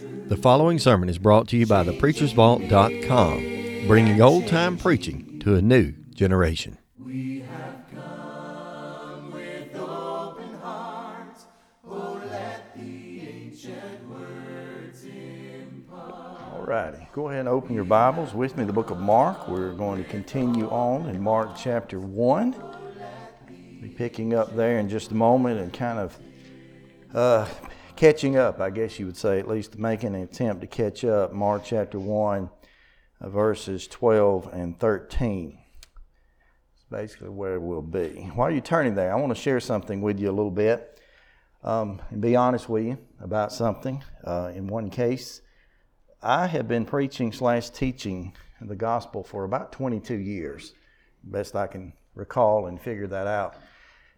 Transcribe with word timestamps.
The 0.00 0.36
following 0.36 0.78
sermon 0.78 1.08
is 1.08 1.18
brought 1.18 1.48
to 1.48 1.56
you 1.56 1.66
by 1.66 1.82
thepreachersvault.com, 1.82 3.86
bringing 3.88 4.22
old 4.22 4.46
time 4.46 4.76
preaching 4.76 5.40
to 5.40 5.56
a 5.56 5.62
new 5.62 5.90
generation. 6.14 6.78
All 15.90 16.64
righty. 16.64 17.08
Go 17.12 17.28
ahead 17.28 17.40
and 17.40 17.48
open 17.48 17.74
your 17.74 17.82
Bibles 17.82 18.34
with 18.34 18.56
me, 18.56 18.62
the 18.64 18.72
book 18.72 18.90
of 18.90 19.00
Mark. 19.00 19.48
We're 19.48 19.72
going 19.72 20.04
to 20.04 20.08
continue 20.08 20.68
on 20.68 21.08
in 21.08 21.20
Mark 21.20 21.56
chapter 21.56 21.98
1. 21.98 22.54
Be 23.80 23.88
picking 23.88 24.34
up 24.34 24.54
there 24.54 24.78
in 24.78 24.88
just 24.88 25.10
a 25.10 25.14
moment 25.14 25.58
and 25.58 25.72
kind 25.72 25.98
of 25.98 26.16
uh, 27.14 27.48
catching 27.98 28.36
up, 28.36 28.60
I 28.60 28.70
guess 28.70 29.00
you 29.00 29.06
would 29.06 29.16
say, 29.16 29.40
at 29.40 29.48
least 29.48 29.76
making 29.76 30.14
an 30.14 30.22
attempt 30.22 30.60
to 30.60 30.68
catch 30.68 31.04
up. 31.04 31.32
Mark 31.32 31.64
chapter 31.64 31.98
1, 31.98 32.48
uh, 33.20 33.28
verses 33.28 33.88
12 33.88 34.48
and 34.52 34.78
13. 34.78 35.58
It's 36.74 36.84
basically 36.88 37.30
where 37.30 37.58
we'll 37.58 37.82
be. 37.82 38.30
While 38.36 38.52
you're 38.52 38.60
turning 38.60 38.94
there, 38.94 39.12
I 39.12 39.16
want 39.16 39.34
to 39.34 39.42
share 39.42 39.58
something 39.58 40.00
with 40.00 40.20
you 40.20 40.28
a 40.28 40.30
little 40.30 40.52
bit 40.52 41.00
um, 41.64 42.00
and 42.10 42.20
be 42.20 42.36
honest 42.36 42.68
with 42.68 42.84
you 42.84 42.98
about 43.20 43.52
something. 43.52 44.04
Uh, 44.24 44.52
in 44.54 44.68
one 44.68 44.90
case, 44.90 45.42
I 46.22 46.46
have 46.46 46.68
been 46.68 46.84
preaching 46.84 47.32
slash 47.32 47.68
teaching 47.68 48.32
the 48.60 48.76
gospel 48.76 49.24
for 49.24 49.42
about 49.42 49.72
22 49.72 50.14
years, 50.14 50.72
best 51.24 51.56
I 51.56 51.66
can 51.66 51.92
recall 52.14 52.66
and 52.66 52.80
figure 52.80 53.08
that 53.08 53.26
out. 53.26 53.56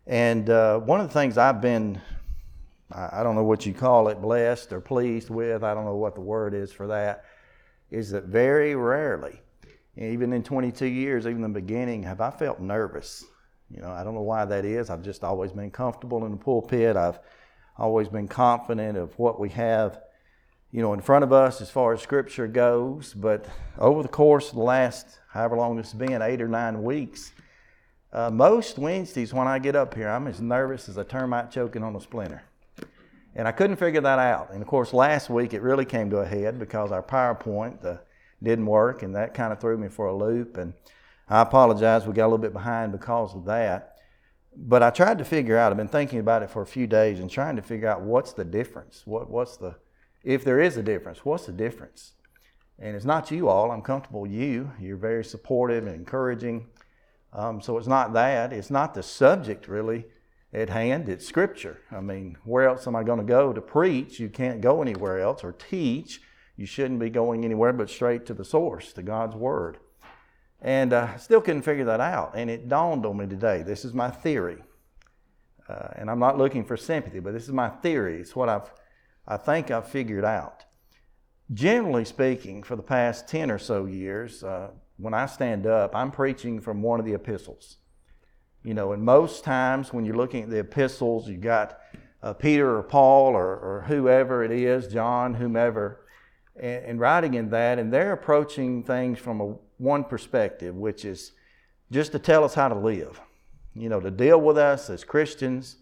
And 0.06 0.50
uh, 0.50 0.80
one 0.80 1.00
of 1.00 1.08
the 1.08 1.14
things 1.14 1.38
I've 1.38 1.62
been 1.62 1.98
I 2.92 3.22
don't 3.22 3.36
know 3.36 3.44
what 3.44 3.66
you 3.66 3.72
call 3.72 4.08
it, 4.08 4.20
blessed 4.20 4.72
or 4.72 4.80
pleased 4.80 5.30
with, 5.30 5.62
I 5.62 5.74
don't 5.74 5.84
know 5.84 5.96
what 5.96 6.14
the 6.14 6.20
word 6.20 6.54
is 6.54 6.72
for 6.72 6.88
that, 6.88 7.24
is 7.90 8.10
that 8.10 8.24
very 8.24 8.74
rarely, 8.74 9.40
even 9.96 10.32
in 10.32 10.42
22 10.42 10.86
years, 10.86 11.26
even 11.26 11.44
in 11.44 11.52
the 11.52 11.60
beginning, 11.60 12.02
have 12.02 12.20
I 12.20 12.30
felt 12.30 12.60
nervous. 12.60 13.24
You 13.70 13.80
know, 13.80 13.90
I 13.90 14.02
don't 14.02 14.14
know 14.14 14.22
why 14.22 14.44
that 14.44 14.64
is. 14.64 14.90
I've 14.90 15.02
just 15.02 15.22
always 15.22 15.52
been 15.52 15.70
comfortable 15.70 16.24
in 16.26 16.32
the 16.32 16.36
pulpit. 16.36 16.96
I've 16.96 17.20
always 17.78 18.08
been 18.08 18.26
confident 18.26 18.98
of 18.98 19.16
what 19.18 19.38
we 19.38 19.48
have, 19.50 20.00
you 20.72 20.82
know, 20.82 20.92
in 20.92 21.00
front 21.00 21.22
of 21.22 21.32
us 21.32 21.60
as 21.60 21.70
far 21.70 21.92
as 21.92 22.00
Scripture 22.00 22.48
goes. 22.48 23.14
But 23.14 23.46
over 23.78 24.02
the 24.02 24.08
course 24.08 24.48
of 24.48 24.56
the 24.56 24.62
last, 24.62 25.20
however 25.28 25.56
long 25.56 25.78
it's 25.78 25.94
been, 25.94 26.20
eight 26.22 26.42
or 26.42 26.48
nine 26.48 26.82
weeks, 26.82 27.32
uh, 28.12 28.30
most 28.30 28.76
Wednesdays 28.76 29.32
when 29.32 29.46
I 29.46 29.60
get 29.60 29.76
up 29.76 29.94
here, 29.94 30.08
I'm 30.08 30.26
as 30.26 30.40
nervous 30.40 30.88
as 30.88 30.96
a 30.96 31.04
termite 31.04 31.52
choking 31.52 31.84
on 31.84 31.94
a 31.94 32.00
splinter. 32.00 32.42
And 33.34 33.46
I 33.46 33.52
couldn't 33.52 33.76
figure 33.76 34.00
that 34.00 34.18
out. 34.18 34.50
And 34.52 34.60
of 34.60 34.68
course, 34.68 34.92
last 34.92 35.30
week 35.30 35.54
it 35.54 35.62
really 35.62 35.84
came 35.84 36.10
to 36.10 36.18
a 36.18 36.26
head 36.26 36.58
because 36.58 36.90
our 36.90 37.02
PowerPoint 37.02 37.84
uh, 37.84 37.98
didn't 38.42 38.66
work, 38.66 39.02
and 39.02 39.14
that 39.14 39.34
kind 39.34 39.52
of 39.52 39.60
threw 39.60 39.78
me 39.78 39.88
for 39.88 40.06
a 40.06 40.16
loop. 40.16 40.56
And 40.56 40.74
I 41.28 41.42
apologize, 41.42 42.06
we 42.06 42.12
got 42.12 42.24
a 42.24 42.30
little 42.30 42.38
bit 42.38 42.52
behind 42.52 42.92
because 42.92 43.34
of 43.34 43.44
that. 43.44 43.96
But 44.56 44.82
I 44.82 44.90
tried 44.90 45.18
to 45.18 45.24
figure 45.24 45.56
out, 45.56 45.70
I've 45.70 45.78
been 45.78 45.86
thinking 45.86 46.18
about 46.18 46.42
it 46.42 46.50
for 46.50 46.62
a 46.62 46.66
few 46.66 46.88
days 46.88 47.20
and 47.20 47.30
trying 47.30 47.54
to 47.56 47.62
figure 47.62 47.88
out 47.88 48.02
what's 48.02 48.32
the 48.32 48.44
difference. 48.44 49.02
What, 49.04 49.30
what's 49.30 49.56
the, 49.56 49.76
if 50.24 50.44
there 50.44 50.60
is 50.60 50.76
a 50.76 50.82
difference, 50.82 51.24
what's 51.24 51.46
the 51.46 51.52
difference? 51.52 52.14
And 52.80 52.96
it's 52.96 53.04
not 53.04 53.30
you 53.30 53.48
all, 53.48 53.70
I'm 53.70 53.82
comfortable 53.82 54.26
you. 54.26 54.72
You're 54.80 54.96
very 54.96 55.22
supportive 55.22 55.86
and 55.86 55.94
encouraging. 55.94 56.66
Um, 57.32 57.60
so 57.60 57.78
it's 57.78 57.86
not 57.86 58.12
that. 58.14 58.52
It's 58.52 58.70
not 58.70 58.94
the 58.94 59.02
subject 59.02 59.68
really 59.68 60.06
at 60.52 60.70
hand. 60.70 61.08
It's 61.08 61.26
Scripture. 61.26 61.78
I 61.90 62.00
mean, 62.00 62.36
where 62.44 62.68
else 62.68 62.86
am 62.86 62.96
I 62.96 63.04
going 63.04 63.18
to 63.18 63.24
go 63.24 63.52
to 63.52 63.60
preach? 63.60 64.18
You 64.18 64.28
can't 64.28 64.60
go 64.60 64.82
anywhere 64.82 65.20
else 65.20 65.44
or 65.44 65.52
teach. 65.52 66.20
You 66.56 66.66
shouldn't 66.66 67.00
be 67.00 67.10
going 67.10 67.44
anywhere 67.44 67.72
but 67.72 67.88
straight 67.88 68.26
to 68.26 68.34
the 68.34 68.44
source, 68.44 68.92
to 68.94 69.02
God's 69.02 69.36
Word. 69.36 69.78
And 70.60 70.92
I 70.92 71.02
uh, 71.02 71.16
still 71.16 71.40
couldn't 71.40 71.62
figure 71.62 71.86
that 71.86 72.00
out. 72.00 72.32
And 72.34 72.50
it 72.50 72.68
dawned 72.68 73.06
on 73.06 73.16
me 73.16 73.26
today. 73.26 73.62
This 73.62 73.84
is 73.84 73.94
my 73.94 74.10
theory. 74.10 74.62
Uh, 75.68 75.88
and 75.96 76.10
I'm 76.10 76.18
not 76.18 76.36
looking 76.36 76.64
for 76.64 76.76
sympathy, 76.76 77.20
but 77.20 77.32
this 77.32 77.44
is 77.44 77.52
my 77.52 77.68
theory. 77.68 78.20
It's 78.20 78.34
what 78.34 78.48
I've, 78.48 78.70
I 79.26 79.36
think 79.36 79.70
I've 79.70 79.88
figured 79.88 80.24
out. 80.24 80.64
Generally 81.52 82.04
speaking, 82.04 82.62
for 82.62 82.76
the 82.76 82.82
past 82.82 83.28
10 83.28 83.50
or 83.50 83.58
so 83.58 83.86
years, 83.86 84.44
uh, 84.44 84.70
when 84.98 85.14
I 85.14 85.26
stand 85.26 85.66
up, 85.66 85.96
I'm 85.96 86.10
preaching 86.10 86.60
from 86.60 86.82
one 86.82 87.00
of 87.00 87.06
the 87.06 87.14
epistles. 87.14 87.78
You 88.62 88.74
know, 88.74 88.92
and 88.92 89.02
most 89.02 89.42
times 89.42 89.92
when 89.92 90.04
you're 90.04 90.16
looking 90.16 90.42
at 90.42 90.50
the 90.50 90.58
epistles, 90.58 91.28
you've 91.28 91.40
got 91.40 91.80
uh, 92.22 92.34
Peter 92.34 92.76
or 92.76 92.82
Paul 92.82 93.34
or, 93.34 93.56
or, 93.56 93.84
whoever 93.88 94.44
it 94.44 94.50
is, 94.50 94.92
John, 94.92 95.32
whomever, 95.32 96.04
and, 96.56 96.84
and, 96.84 97.00
writing 97.00 97.32
in 97.32 97.48
that, 97.50 97.78
and 97.78 97.90
they're 97.90 98.12
approaching 98.12 98.82
things 98.82 99.18
from 99.18 99.40
a 99.40 99.54
one 99.78 100.04
perspective, 100.04 100.74
which 100.74 101.06
is 101.06 101.32
just 101.90 102.12
to 102.12 102.18
tell 102.18 102.44
us 102.44 102.52
how 102.52 102.68
to 102.68 102.74
live. 102.74 103.18
You 103.74 103.88
know, 103.88 104.00
to 104.00 104.10
deal 104.10 104.38
with 104.38 104.58
us 104.58 104.90
as 104.90 105.02
Christians, 105.02 105.76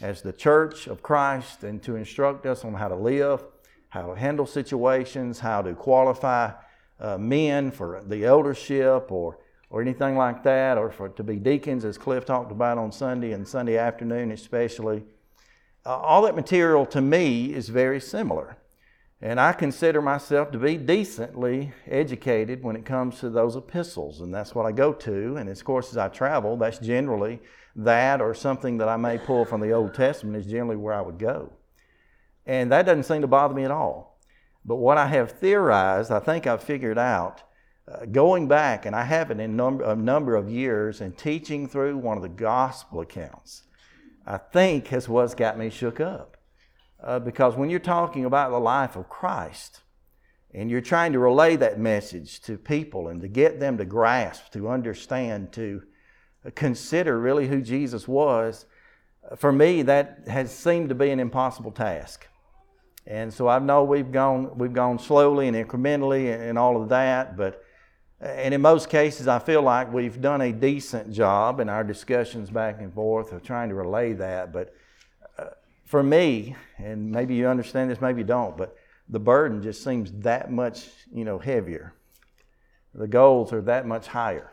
as 0.00 0.22
the 0.22 0.32
church 0.32 0.88
of 0.88 1.02
Christ, 1.02 1.62
and 1.62 1.80
to 1.84 1.94
instruct 1.94 2.46
us 2.46 2.64
on 2.64 2.74
how 2.74 2.88
to 2.88 2.96
live, 2.96 3.44
how 3.90 4.02
to 4.02 4.18
handle 4.18 4.46
situations, 4.46 5.38
how 5.38 5.62
to 5.62 5.74
qualify 5.74 6.50
uh, 6.98 7.18
men 7.18 7.70
for 7.70 8.02
the 8.06 8.24
eldership 8.24 9.12
or 9.12 9.38
or 9.70 9.82
anything 9.82 10.16
like 10.16 10.42
that, 10.44 10.78
or 10.78 10.90
for 10.90 11.08
to 11.08 11.22
be 11.24 11.36
deacons, 11.36 11.84
as 11.84 11.98
Cliff 11.98 12.24
talked 12.24 12.52
about 12.52 12.78
on 12.78 12.92
Sunday 12.92 13.32
and 13.32 13.46
Sunday 13.46 13.76
afternoon 13.76 14.30
especially. 14.30 15.04
Uh, 15.84 15.96
all 15.96 16.22
that 16.22 16.34
material 16.34 16.86
to 16.86 17.00
me 17.00 17.52
is 17.52 17.68
very 17.68 18.00
similar. 18.00 18.56
And 19.22 19.40
I 19.40 19.52
consider 19.52 20.02
myself 20.02 20.50
to 20.50 20.58
be 20.58 20.76
decently 20.76 21.72
educated 21.86 22.62
when 22.62 22.76
it 22.76 22.84
comes 22.84 23.18
to 23.20 23.30
those 23.30 23.56
epistles, 23.56 24.20
and 24.20 24.32
that's 24.32 24.54
what 24.54 24.66
I 24.66 24.72
go 24.72 24.92
to. 24.92 25.36
And 25.36 25.48
of 25.48 25.64
course, 25.64 25.90
as 25.90 25.96
I 25.96 26.08
travel, 26.08 26.56
that's 26.56 26.78
generally 26.78 27.40
that 27.76 28.20
or 28.20 28.34
something 28.34 28.78
that 28.78 28.88
I 28.88 28.96
may 28.96 29.16
pull 29.18 29.44
from 29.44 29.60
the 29.60 29.72
Old 29.72 29.94
Testament 29.94 30.36
is 30.36 30.50
generally 30.50 30.76
where 30.76 30.94
I 30.94 31.00
would 31.00 31.18
go. 31.18 31.52
And 32.44 32.70
that 32.72 32.86
doesn't 32.86 33.04
seem 33.04 33.22
to 33.22 33.26
bother 33.26 33.54
me 33.54 33.64
at 33.64 33.70
all. 33.70 34.18
But 34.64 34.76
what 34.76 34.98
I 34.98 35.06
have 35.06 35.32
theorized, 35.32 36.10
I 36.10 36.18
think 36.18 36.46
I've 36.46 36.62
figured 36.62 36.98
out, 36.98 37.42
uh, 37.88 38.04
going 38.06 38.48
back, 38.48 38.86
and 38.86 38.96
I 38.96 39.04
have 39.04 39.30
it 39.30 39.38
in 39.38 39.56
number, 39.56 39.84
a 39.84 39.94
number 39.94 40.34
of 40.34 40.50
years, 40.50 41.00
and 41.00 41.16
teaching 41.16 41.68
through 41.68 41.98
one 41.98 42.16
of 42.16 42.22
the 42.22 42.28
gospel 42.28 43.00
accounts, 43.00 43.62
I 44.26 44.38
think 44.38 44.88
has 44.88 45.08
what's 45.08 45.34
got 45.34 45.58
me 45.58 45.70
shook 45.70 46.00
up. 46.00 46.36
Uh, 47.02 47.18
because 47.18 47.54
when 47.54 47.70
you're 47.70 47.78
talking 47.78 48.24
about 48.24 48.50
the 48.50 48.58
life 48.58 48.96
of 48.96 49.08
Christ, 49.08 49.82
and 50.52 50.70
you're 50.70 50.80
trying 50.80 51.12
to 51.12 51.18
relay 51.18 51.54
that 51.56 51.78
message 51.78 52.40
to 52.40 52.56
people 52.56 53.08
and 53.08 53.20
to 53.20 53.28
get 53.28 53.60
them 53.60 53.76
to 53.78 53.84
grasp, 53.84 54.52
to 54.52 54.68
understand, 54.68 55.52
to 55.52 55.82
consider 56.54 57.20
really 57.20 57.46
who 57.46 57.60
Jesus 57.60 58.08
was, 58.08 58.64
for 59.36 59.52
me, 59.52 59.82
that 59.82 60.20
has 60.28 60.50
seemed 60.52 60.88
to 60.88 60.94
be 60.94 61.10
an 61.10 61.20
impossible 61.20 61.72
task. 61.72 62.26
And 63.06 63.32
so 63.32 63.48
I 63.48 63.58
know 63.58 63.84
we've 63.84 64.10
gone, 64.10 64.56
we've 64.56 64.72
gone 64.72 64.98
slowly 64.98 65.46
and 65.46 65.56
incrementally 65.56 66.34
and 66.34 66.58
all 66.58 66.80
of 66.80 66.88
that, 66.88 67.36
but 67.36 67.62
and 68.20 68.54
in 68.54 68.62
most 68.62 68.88
cases, 68.88 69.28
I 69.28 69.38
feel 69.38 69.60
like 69.62 69.92
we've 69.92 70.20
done 70.20 70.40
a 70.40 70.52
decent 70.52 71.12
job 71.12 71.60
in 71.60 71.68
our 71.68 71.84
discussions 71.84 72.48
back 72.48 72.80
and 72.80 72.92
forth 72.92 73.32
of 73.32 73.42
trying 73.42 73.68
to 73.68 73.74
relay 73.74 74.14
that. 74.14 74.52
But 74.52 74.74
uh, 75.38 75.48
for 75.84 76.02
me, 76.02 76.56
and 76.78 77.10
maybe 77.10 77.34
you 77.34 77.46
understand 77.46 77.90
this, 77.90 78.00
maybe 78.00 78.22
you 78.22 78.26
don't, 78.26 78.56
but 78.56 78.74
the 79.08 79.20
burden 79.20 79.62
just 79.62 79.84
seems 79.84 80.10
that 80.20 80.50
much, 80.50 80.88
you 81.12 81.24
know, 81.24 81.38
heavier. 81.38 81.92
The 82.94 83.06
goals 83.06 83.52
are 83.52 83.60
that 83.62 83.86
much 83.86 84.06
higher 84.06 84.50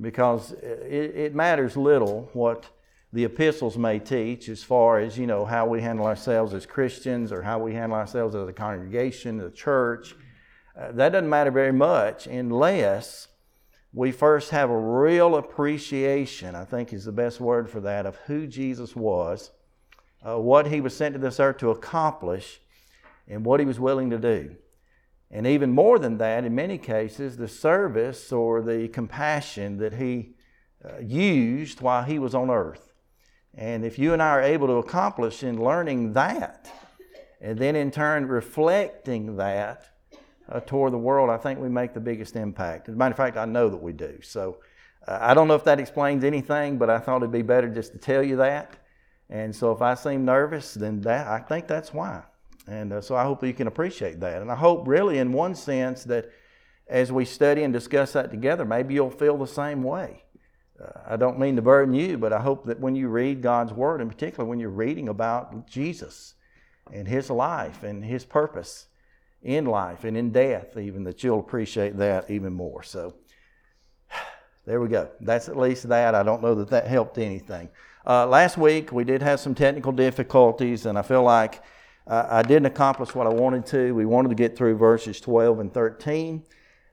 because 0.00 0.52
it, 0.52 1.14
it 1.14 1.34
matters 1.34 1.76
little 1.76 2.30
what 2.32 2.64
the 3.12 3.24
epistles 3.24 3.76
may 3.76 3.98
teach 3.98 4.48
as 4.48 4.64
far 4.64 4.98
as, 4.98 5.18
you 5.18 5.26
know, 5.26 5.44
how 5.44 5.66
we 5.66 5.82
handle 5.82 6.06
ourselves 6.06 6.54
as 6.54 6.64
Christians 6.64 7.30
or 7.30 7.42
how 7.42 7.58
we 7.58 7.74
handle 7.74 7.98
ourselves 7.98 8.34
as 8.34 8.48
a 8.48 8.52
congregation, 8.54 9.36
the 9.36 9.50
church 9.50 10.14
uh, 10.78 10.92
that 10.92 11.10
doesn't 11.10 11.28
matter 11.28 11.50
very 11.50 11.72
much 11.72 12.26
unless 12.26 13.28
we 13.92 14.10
first 14.10 14.50
have 14.50 14.70
a 14.70 14.78
real 14.78 15.36
appreciation, 15.36 16.54
I 16.54 16.64
think 16.64 16.92
is 16.92 17.04
the 17.04 17.12
best 17.12 17.40
word 17.40 17.68
for 17.68 17.80
that, 17.80 18.06
of 18.06 18.16
who 18.26 18.46
Jesus 18.46 18.96
was, 18.96 19.50
uh, 20.26 20.38
what 20.38 20.68
he 20.68 20.80
was 20.80 20.96
sent 20.96 21.14
to 21.14 21.18
this 21.18 21.38
earth 21.38 21.58
to 21.58 21.70
accomplish, 21.70 22.60
and 23.28 23.44
what 23.44 23.60
he 23.60 23.66
was 23.66 23.78
willing 23.78 24.10
to 24.10 24.18
do. 24.18 24.56
And 25.30 25.46
even 25.46 25.72
more 25.72 25.98
than 25.98 26.18
that, 26.18 26.44
in 26.44 26.54
many 26.54 26.78
cases, 26.78 27.36
the 27.36 27.48
service 27.48 28.32
or 28.32 28.62
the 28.62 28.88
compassion 28.88 29.78
that 29.78 29.94
he 29.94 30.34
uh, 30.84 30.98
used 30.98 31.80
while 31.80 32.02
he 32.02 32.18
was 32.18 32.34
on 32.34 32.50
earth. 32.50 32.92
And 33.54 33.84
if 33.84 33.98
you 33.98 34.12
and 34.12 34.22
I 34.22 34.30
are 34.30 34.42
able 34.42 34.66
to 34.68 34.74
accomplish 34.74 35.42
in 35.42 35.62
learning 35.62 36.14
that, 36.14 36.70
and 37.40 37.58
then 37.58 37.76
in 37.76 37.90
turn 37.90 38.26
reflecting 38.26 39.36
that, 39.36 39.91
uh, 40.48 40.60
toward 40.60 40.92
the 40.92 40.98
world, 40.98 41.30
I 41.30 41.36
think 41.36 41.60
we 41.60 41.68
make 41.68 41.94
the 41.94 42.00
biggest 42.00 42.36
impact. 42.36 42.88
As 42.88 42.94
a 42.94 42.98
matter 42.98 43.12
of 43.12 43.16
fact, 43.16 43.36
I 43.36 43.44
know 43.44 43.68
that 43.68 43.82
we 43.82 43.92
do. 43.92 44.18
So 44.22 44.58
uh, 45.06 45.18
I 45.20 45.34
don't 45.34 45.48
know 45.48 45.54
if 45.54 45.64
that 45.64 45.80
explains 45.80 46.24
anything, 46.24 46.78
but 46.78 46.90
I 46.90 46.98
thought 46.98 47.18
it'd 47.18 47.32
be 47.32 47.42
better 47.42 47.68
just 47.68 47.92
to 47.92 47.98
tell 47.98 48.22
you 48.22 48.36
that. 48.36 48.74
And 49.30 49.54
so 49.54 49.72
if 49.72 49.80
I 49.80 49.94
seem 49.94 50.24
nervous, 50.24 50.74
then 50.74 51.00
that 51.02 51.26
I 51.26 51.38
think 51.38 51.66
that's 51.66 51.94
why. 51.94 52.22
And 52.66 52.92
uh, 52.92 53.00
so 53.00 53.16
I 53.16 53.24
hope 53.24 53.42
you 53.42 53.54
can 53.54 53.66
appreciate 53.66 54.20
that. 54.20 54.42
And 54.42 54.50
I 54.50 54.54
hope, 54.54 54.86
really, 54.86 55.18
in 55.18 55.32
one 55.32 55.54
sense, 55.54 56.04
that 56.04 56.30
as 56.88 57.10
we 57.10 57.24
study 57.24 57.62
and 57.62 57.72
discuss 57.72 58.12
that 58.12 58.30
together, 58.30 58.64
maybe 58.64 58.94
you'll 58.94 59.10
feel 59.10 59.36
the 59.36 59.46
same 59.46 59.82
way. 59.82 60.24
Uh, 60.80 60.90
I 61.06 61.16
don't 61.16 61.38
mean 61.38 61.56
to 61.56 61.62
burden 61.62 61.94
you, 61.94 62.18
but 62.18 62.32
I 62.32 62.40
hope 62.40 62.66
that 62.66 62.78
when 62.78 62.94
you 62.94 63.08
read 63.08 63.42
God's 63.42 63.72
Word, 63.72 64.00
in 64.00 64.08
particular 64.08 64.44
when 64.44 64.60
you're 64.60 64.68
reading 64.68 65.08
about 65.08 65.66
Jesus 65.66 66.34
and 66.92 67.08
His 67.08 67.30
life 67.30 67.82
and 67.82 68.04
His 68.04 68.24
purpose 68.24 68.86
in 69.42 69.64
life 69.66 70.04
and 70.04 70.16
in 70.16 70.30
death, 70.30 70.76
even, 70.76 71.04
that 71.04 71.22
you'll 71.24 71.40
appreciate 71.40 71.96
that 71.98 72.30
even 72.30 72.52
more. 72.52 72.82
So, 72.82 73.14
there 74.66 74.80
we 74.80 74.88
go. 74.88 75.08
That's 75.20 75.48
at 75.48 75.56
least 75.56 75.88
that. 75.88 76.14
I 76.14 76.22
don't 76.22 76.42
know 76.42 76.54
that 76.54 76.70
that 76.70 76.86
helped 76.86 77.18
anything. 77.18 77.68
Uh, 78.06 78.26
last 78.26 78.56
week, 78.56 78.92
we 78.92 79.04
did 79.04 79.22
have 79.22 79.40
some 79.40 79.54
technical 79.54 79.92
difficulties, 79.92 80.86
and 80.86 80.98
I 80.98 81.02
feel 81.02 81.22
like 81.22 81.62
uh, 82.06 82.26
I 82.28 82.42
didn't 82.42 82.66
accomplish 82.66 83.14
what 83.14 83.26
I 83.26 83.30
wanted 83.30 83.66
to. 83.66 83.94
We 83.94 84.06
wanted 84.06 84.30
to 84.30 84.34
get 84.34 84.56
through 84.56 84.76
verses 84.76 85.20
12 85.20 85.60
and 85.60 85.72
13. 85.72 86.42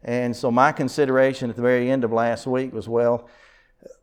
And 0.04 0.36
so, 0.36 0.52
my 0.52 0.72
consideration 0.72 1.50
at 1.50 1.56
the 1.56 1.62
very 1.62 1.90
end 1.90 2.04
of 2.04 2.12
last 2.12 2.48
week 2.48 2.74
was 2.74 2.88
well, 2.88 3.28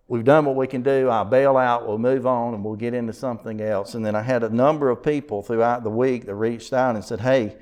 we've 0.09 0.25
done 0.25 0.45
what 0.45 0.57
we 0.57 0.67
can 0.67 0.83
do. 0.83 1.09
I'll 1.09 1.25
bail 1.25 1.57
out, 1.57 1.87
we'll 1.87 1.99
move 1.99 2.27
on, 2.27 2.55
and 2.55 2.65
we'll 2.65 2.77
get 2.77 2.95
into 2.95 3.13
something 3.13 3.61
else. 3.61 3.95
And 3.95 4.05
then 4.05 4.15
I 4.15 4.23
had 4.23 4.43
a 4.43 4.51
number 4.51 4.91
of 4.91 5.03
people 5.03 5.43
throughout 5.43 5.85
the 5.85 5.91
week 5.91 6.27
that 6.27 6.35
reached 6.35 6.73
out 6.73 6.97
and 6.97 7.05
said, 7.05 7.21
hey, 7.21 7.57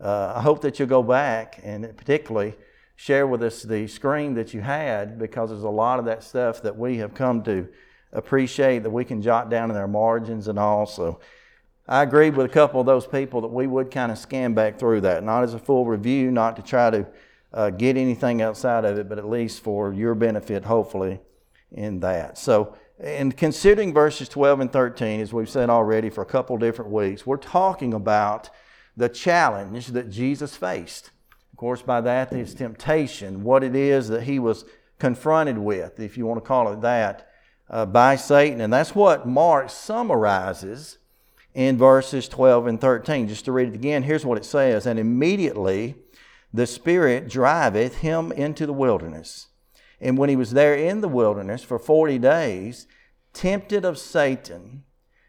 uh, 0.00 0.34
I 0.36 0.42
hope 0.42 0.60
that 0.62 0.78
you'll 0.78 0.88
go 0.88 1.02
back 1.02 1.60
and 1.62 1.96
particularly 1.96 2.54
share 2.96 3.26
with 3.26 3.42
us 3.42 3.62
the 3.62 3.86
screen 3.86 4.34
that 4.34 4.52
you 4.54 4.60
had 4.60 5.18
because 5.18 5.50
there's 5.50 5.62
a 5.62 5.68
lot 5.68 5.98
of 5.98 6.04
that 6.06 6.22
stuff 6.22 6.62
that 6.62 6.76
we 6.76 6.98
have 6.98 7.14
come 7.14 7.42
to 7.44 7.68
appreciate 8.12 8.82
that 8.82 8.90
we 8.90 9.04
can 9.04 9.22
jot 9.22 9.50
down 9.50 9.70
in 9.70 9.76
our 9.76 9.88
margins 9.88 10.48
and 10.48 10.58
all. 10.58 10.86
So 10.86 11.20
I 11.86 12.02
agreed 12.02 12.36
with 12.36 12.46
a 12.46 12.52
couple 12.52 12.80
of 12.80 12.86
those 12.86 13.06
people 13.06 13.40
that 13.42 13.48
we 13.48 13.66
would 13.66 13.90
kind 13.90 14.12
of 14.12 14.18
scan 14.18 14.54
back 14.54 14.78
through 14.78 15.02
that, 15.02 15.24
not 15.24 15.44
as 15.44 15.54
a 15.54 15.58
full 15.58 15.86
review, 15.86 16.30
not 16.30 16.56
to 16.56 16.62
try 16.62 16.90
to 16.90 17.06
uh, 17.52 17.70
get 17.70 17.96
anything 17.96 18.42
outside 18.42 18.84
of 18.84 18.98
it, 18.98 19.08
but 19.08 19.18
at 19.18 19.28
least 19.28 19.62
for 19.62 19.92
your 19.92 20.14
benefit, 20.14 20.64
hopefully, 20.64 21.20
in 21.72 22.00
that. 22.00 22.36
So, 22.36 22.76
in 22.98 23.30
considering 23.30 23.94
verses 23.94 24.28
12 24.28 24.60
and 24.60 24.72
13, 24.72 25.20
as 25.20 25.32
we've 25.32 25.48
said 25.48 25.70
already 25.70 26.10
for 26.10 26.20
a 26.20 26.26
couple 26.26 26.58
different 26.58 26.90
weeks, 26.90 27.24
we're 27.24 27.36
talking 27.36 27.94
about 27.94 28.50
the 28.98 29.08
challenge 29.08 29.88
that 29.88 30.10
Jesus 30.10 30.56
faced. 30.56 31.12
Of 31.52 31.56
course, 31.56 31.82
by 31.82 32.00
that, 32.00 32.32
his 32.32 32.52
temptation, 32.52 33.44
what 33.44 33.62
it 33.62 33.76
is 33.76 34.08
that 34.08 34.24
he 34.24 34.40
was 34.40 34.64
confronted 34.98 35.56
with, 35.56 36.00
if 36.00 36.18
you 36.18 36.26
want 36.26 36.42
to 36.42 36.46
call 36.46 36.72
it 36.72 36.80
that, 36.80 37.30
uh, 37.70 37.86
by 37.86 38.16
Satan. 38.16 38.60
And 38.60 38.72
that's 38.72 38.96
what 38.96 39.26
Mark 39.26 39.70
summarizes 39.70 40.98
in 41.54 41.78
verses 41.78 42.28
12 42.28 42.66
and 42.66 42.80
13. 42.80 43.28
Just 43.28 43.44
to 43.44 43.52
read 43.52 43.68
it 43.68 43.74
again, 43.74 44.02
here's 44.02 44.26
what 44.26 44.36
it 44.36 44.44
says 44.44 44.84
And 44.84 44.98
immediately 44.98 45.94
the 46.52 46.66
Spirit 46.66 47.28
driveth 47.28 47.98
him 47.98 48.32
into 48.32 48.66
the 48.66 48.72
wilderness. 48.72 49.46
And 50.00 50.18
when 50.18 50.28
he 50.28 50.36
was 50.36 50.52
there 50.52 50.74
in 50.74 51.02
the 51.02 51.08
wilderness 51.08 51.62
for 51.62 51.78
40 51.78 52.18
days, 52.18 52.88
tempted 53.32 53.84
of 53.84 53.96
Satan, 53.96 54.82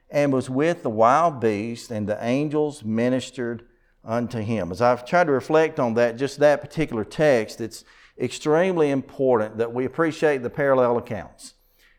and 0.10 0.34
was 0.34 0.50
with 0.50 0.84
the 0.84 0.90
wild 0.90 1.40
beast, 1.40 1.92
and 1.92 2.08
the 2.08 2.24
angels 2.24 2.84
ministered 2.84 3.66
unto 4.04 4.40
him. 4.40 4.72
As 4.72 4.82
I've 4.82 5.06
tried 5.06 5.26
to 5.26 5.32
reflect 5.32 5.80
on 5.80 5.94
that, 5.96 6.18
just 6.18 6.40
that 6.40 6.62
particular 6.62 7.04
text, 7.04 7.62
it's 7.62 7.84
extremely 8.20 8.90
important 8.90 9.58
that 9.58 9.74
we 9.74 9.86
appreciate 9.86 10.42
the 10.42 10.50
parallel 10.50 10.98
accounts. 10.98 11.54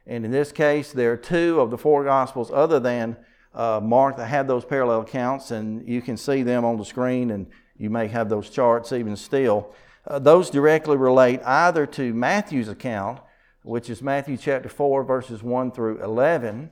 And 0.07 0.25
in 0.25 0.31
this 0.31 0.51
case, 0.51 0.93
there 0.93 1.12
are 1.12 1.17
two 1.17 1.61
of 1.61 1.71
the 1.71 1.79
four 1.79 2.05
Gospels 2.05 2.51
other 2.53 2.81
than 2.81 3.17
uh, 3.55 3.81
Mark 3.83 4.17
that 4.17 4.27
have 4.27 4.47
those 4.47 4.65
parallel 4.65 5.03
accounts, 5.03 5.51
and 5.51 5.87
you 5.89 6.03
can 6.03 6.17
see 6.17 6.43
them 6.43 6.65
on 6.65 6.77
the 6.77 6.85
screen, 6.85 7.31
and 7.31 7.47
you 7.77 7.91
may 7.91 8.09
have 8.09 8.29
those 8.29 8.51
charts 8.51 8.93
even 8.93 9.17
still. 9.17 9.73
Uh, 10.07 10.19
those 10.19 10.51
directly 10.51 10.97
relate 10.97 11.41
either 11.45 11.87
to 11.87 12.15
Matthew's 12.15 12.69
account, 12.69 13.21
which 13.62 13.91
is 13.91 14.03
Matthew 14.03 14.37
chapter 14.37 14.69
4, 14.69 15.05
verses 15.05 15.43
1 15.43 15.73
through 15.73 16.03
11, 16.03 16.71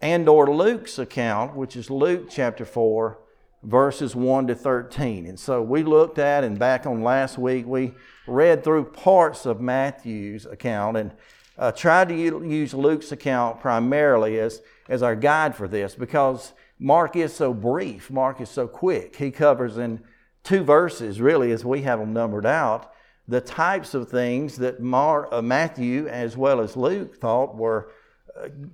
and 0.00 0.28
or 0.28 0.48
Luke's 0.52 0.98
account, 0.98 1.56
which 1.56 1.76
is 1.76 1.90
Luke 1.90 2.28
chapter 2.30 2.64
4, 2.64 3.18
verses 3.62 4.14
1 4.14 4.46
to 4.46 4.54
13. 4.54 5.26
And 5.26 5.38
so 5.38 5.62
we 5.62 5.82
looked 5.82 6.18
at, 6.18 6.44
and 6.44 6.58
back 6.58 6.86
on 6.86 7.02
last 7.02 7.38
week, 7.38 7.66
we 7.66 7.94
read 8.26 8.62
through 8.62 8.84
parts 8.84 9.46
of 9.46 9.60
Matthew's 9.60 10.46
account 10.46 10.96
and 10.96 11.12
uh, 11.58 11.72
tried 11.72 12.08
to 12.10 12.14
use 12.14 12.72
Luke's 12.72 13.10
account 13.10 13.60
primarily 13.60 14.38
as, 14.38 14.62
as 14.88 15.02
our 15.02 15.16
guide 15.16 15.56
for 15.56 15.66
this 15.66 15.96
because 15.96 16.52
Mark 16.78 17.16
is 17.16 17.34
so 17.34 17.52
brief, 17.52 18.10
Mark 18.10 18.40
is 18.40 18.48
so 18.48 18.68
quick. 18.68 19.16
He 19.16 19.32
covers 19.32 19.78
in 19.78 20.00
two 20.44 20.62
verses, 20.62 21.20
really, 21.20 21.50
as 21.50 21.64
we 21.64 21.82
have 21.82 21.98
them 21.98 22.12
numbered 22.12 22.46
out, 22.46 22.92
the 23.26 23.40
types 23.40 23.92
of 23.92 24.08
things 24.08 24.56
that 24.56 24.80
Mar- 24.80 25.32
uh, 25.34 25.42
Matthew 25.42 26.06
as 26.06 26.36
well 26.36 26.60
as 26.60 26.76
Luke 26.76 27.16
thought 27.16 27.56
were 27.56 27.90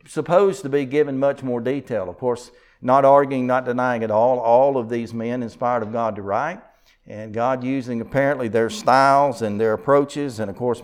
supposed 0.07 0.63
to 0.63 0.69
be 0.69 0.85
given 0.85 1.19
much 1.19 1.43
more 1.43 1.61
detail. 1.61 2.09
Of 2.09 2.19
course, 2.19 2.51
not 2.81 3.05
arguing, 3.05 3.47
not 3.47 3.65
denying 3.65 4.05
at 4.05 4.11
all, 4.11 4.39
all 4.39 4.77
of 4.77 4.89
these 4.89 5.15
men 5.15 5.43
inspired 5.43 5.83
of 5.83 5.93
God 5.93 6.17
to 6.17 6.23
write, 6.23 6.61
and 7.07 7.33
God 7.33 7.65
using 7.65 8.01
apparently 8.01 8.49
their 8.49 8.71
styles 8.71 9.43
and 9.43 9.61
their 9.61 9.73
approaches, 9.73 10.39
and 10.39 10.51
of 10.51 10.57
course, 10.57 10.83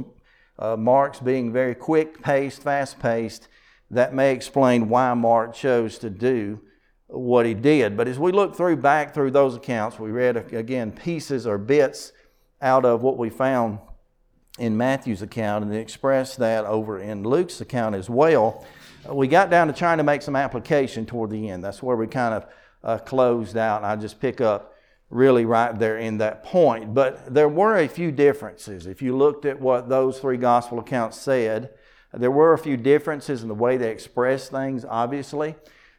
uh, 0.59 0.77
Mark's 0.77 1.21
being 1.21 1.53
very 1.53 1.75
quick 1.75 2.23
paced, 2.23 2.63
fast 2.63 2.99
paced. 2.99 3.49
That 3.91 4.15
may 4.15 4.33
explain 4.33 4.89
why 4.89 5.13
Mark 5.15 5.55
chose 5.55 5.99
to 5.99 6.11
do 6.11 6.61
what 7.09 7.45
he 7.45 7.55
did. 7.55 7.97
But 7.97 8.09
as 8.09 8.19
we 8.19 8.31
look 8.31 8.55
through 8.55 8.77
back 8.77 9.13
through 9.13 9.33
those 9.33 9.57
accounts, 9.57 9.99
we 9.99 10.11
read 10.11 10.37
again 10.37 10.93
pieces 10.93 11.47
or 11.47 11.59
bits 11.59 12.13
out 12.63 12.85
of 12.85 13.03
what 13.03 13.19
we 13.19 13.31
found 13.31 13.79
in 14.61 14.77
Matthew's 14.77 15.23
account 15.23 15.65
and 15.65 15.75
expressed 15.75 16.39
that 16.39 16.65
over 16.65 16.99
in 16.99 17.23
Luke's 17.23 17.61
account 17.61 17.95
as 17.95 18.11
well. 18.11 18.65
Uh, 19.09 19.15
we 19.15 19.27
got 19.27 19.51
down 19.51 19.67
to 19.69 19.73
trying 19.73 19.99
to 19.99 20.05
make 20.05 20.23
some 20.23 20.37
application 20.37 21.07
toward 21.07 21.31
the 21.31 21.49
end. 21.49 21.65
That's 21.65 21.83
where 21.83 21.97
we 21.97 22.07
kind 22.07 22.35
of 22.35 22.47
uh, 22.85 22.99
closed 22.99 23.57
out, 23.57 23.79
and 23.79 23.87
I 23.87 23.97
just 23.97 24.21
pick 24.21 24.41
up 24.41 24.75
really 25.09 25.45
right 25.45 25.77
there 25.79 25.99
in 25.99 26.19
that 26.19 26.45
point. 26.45 26.95
But 26.95 27.35
there 27.35 27.49
were 27.49 27.79
a 27.79 27.89
few 27.89 28.13
differences. 28.13 28.87
If 28.87 29.03
you 29.03 29.17
looked 29.17 29.45
at 29.45 29.61
what 29.61 29.89
those 29.89 30.21
three 30.21 30.37
gospel 30.37 30.79
accounts 30.79 31.19
said, 31.19 31.71
there 32.13 32.31
were 32.31 32.53
a 32.53 32.59
few 32.59 32.77
differences 32.77 33.43
in 33.43 33.49
the 33.49 33.55
way 33.55 33.77
they 33.77 33.91
expressed 33.91 34.51
things, 34.51 34.85
obviously. 34.85 35.55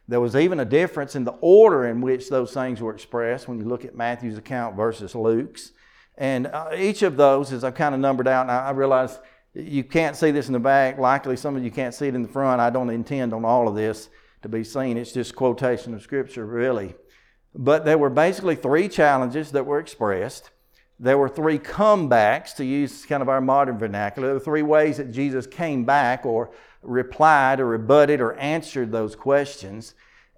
There 0.08 0.20
was 0.20 0.36
even 0.36 0.60
a 0.60 0.64
difference 0.64 1.14
in 1.14 1.24
the 1.24 1.38
order 1.40 1.86
in 1.86 2.00
which 2.00 2.28
those 2.28 2.52
things 2.52 2.80
were 2.80 2.92
expressed 2.92 3.48
when 3.48 3.58
you 3.58 3.64
look 3.64 3.84
at 3.84 3.96
Matthew's 3.96 4.36
account 4.36 4.76
versus 4.76 5.14
Luke's. 5.14 5.72
And 6.16 6.46
uh, 6.46 6.70
each 6.76 7.02
of 7.02 7.16
those, 7.16 7.52
as 7.52 7.64
I've 7.64 7.74
kind 7.74 7.94
of 7.94 8.00
numbered 8.00 8.28
out, 8.28 8.42
and 8.42 8.50
I, 8.50 8.66
I 8.66 8.70
realize 8.70 9.18
you 9.54 9.84
can't 9.84 10.16
see 10.16 10.30
this 10.30 10.46
in 10.46 10.52
the 10.52 10.60
back. 10.60 10.98
Likely 10.98 11.36
some 11.36 11.56
of 11.56 11.64
you 11.64 11.70
can't 11.70 11.94
see 11.94 12.08
it 12.08 12.14
in 12.14 12.22
the 12.22 12.28
front. 12.28 12.60
I 12.60 12.70
don't 12.70 12.90
intend 12.90 13.32
on 13.32 13.44
all 13.44 13.68
of 13.68 13.74
this 13.74 14.08
to 14.42 14.48
be 14.48 14.64
seen. 14.64 14.96
It's 14.96 15.12
just 15.12 15.36
quotation 15.36 15.94
of 15.94 16.02
Scripture, 16.02 16.46
really. 16.46 16.94
But 17.54 17.84
there 17.84 17.98
were 17.98 18.10
basically 18.10 18.56
three 18.56 18.88
challenges 18.88 19.52
that 19.52 19.66
were 19.66 19.78
expressed. 19.78 20.50
There 20.98 21.18
were 21.18 21.28
three 21.28 21.58
comebacks, 21.58 22.54
to 22.56 22.64
use 22.64 23.04
kind 23.04 23.22
of 23.22 23.28
our 23.28 23.40
modern 23.40 23.78
vernacular. 23.78 24.28
There 24.28 24.34
were 24.34 24.40
three 24.40 24.62
ways 24.62 24.98
that 24.98 25.12
Jesus 25.12 25.46
came 25.46 25.84
back 25.84 26.24
or 26.24 26.50
replied 26.82 27.60
or 27.60 27.66
rebutted 27.66 28.20
or 28.20 28.34
answered 28.34 28.92
those 28.92 29.16
questions. 29.16 29.94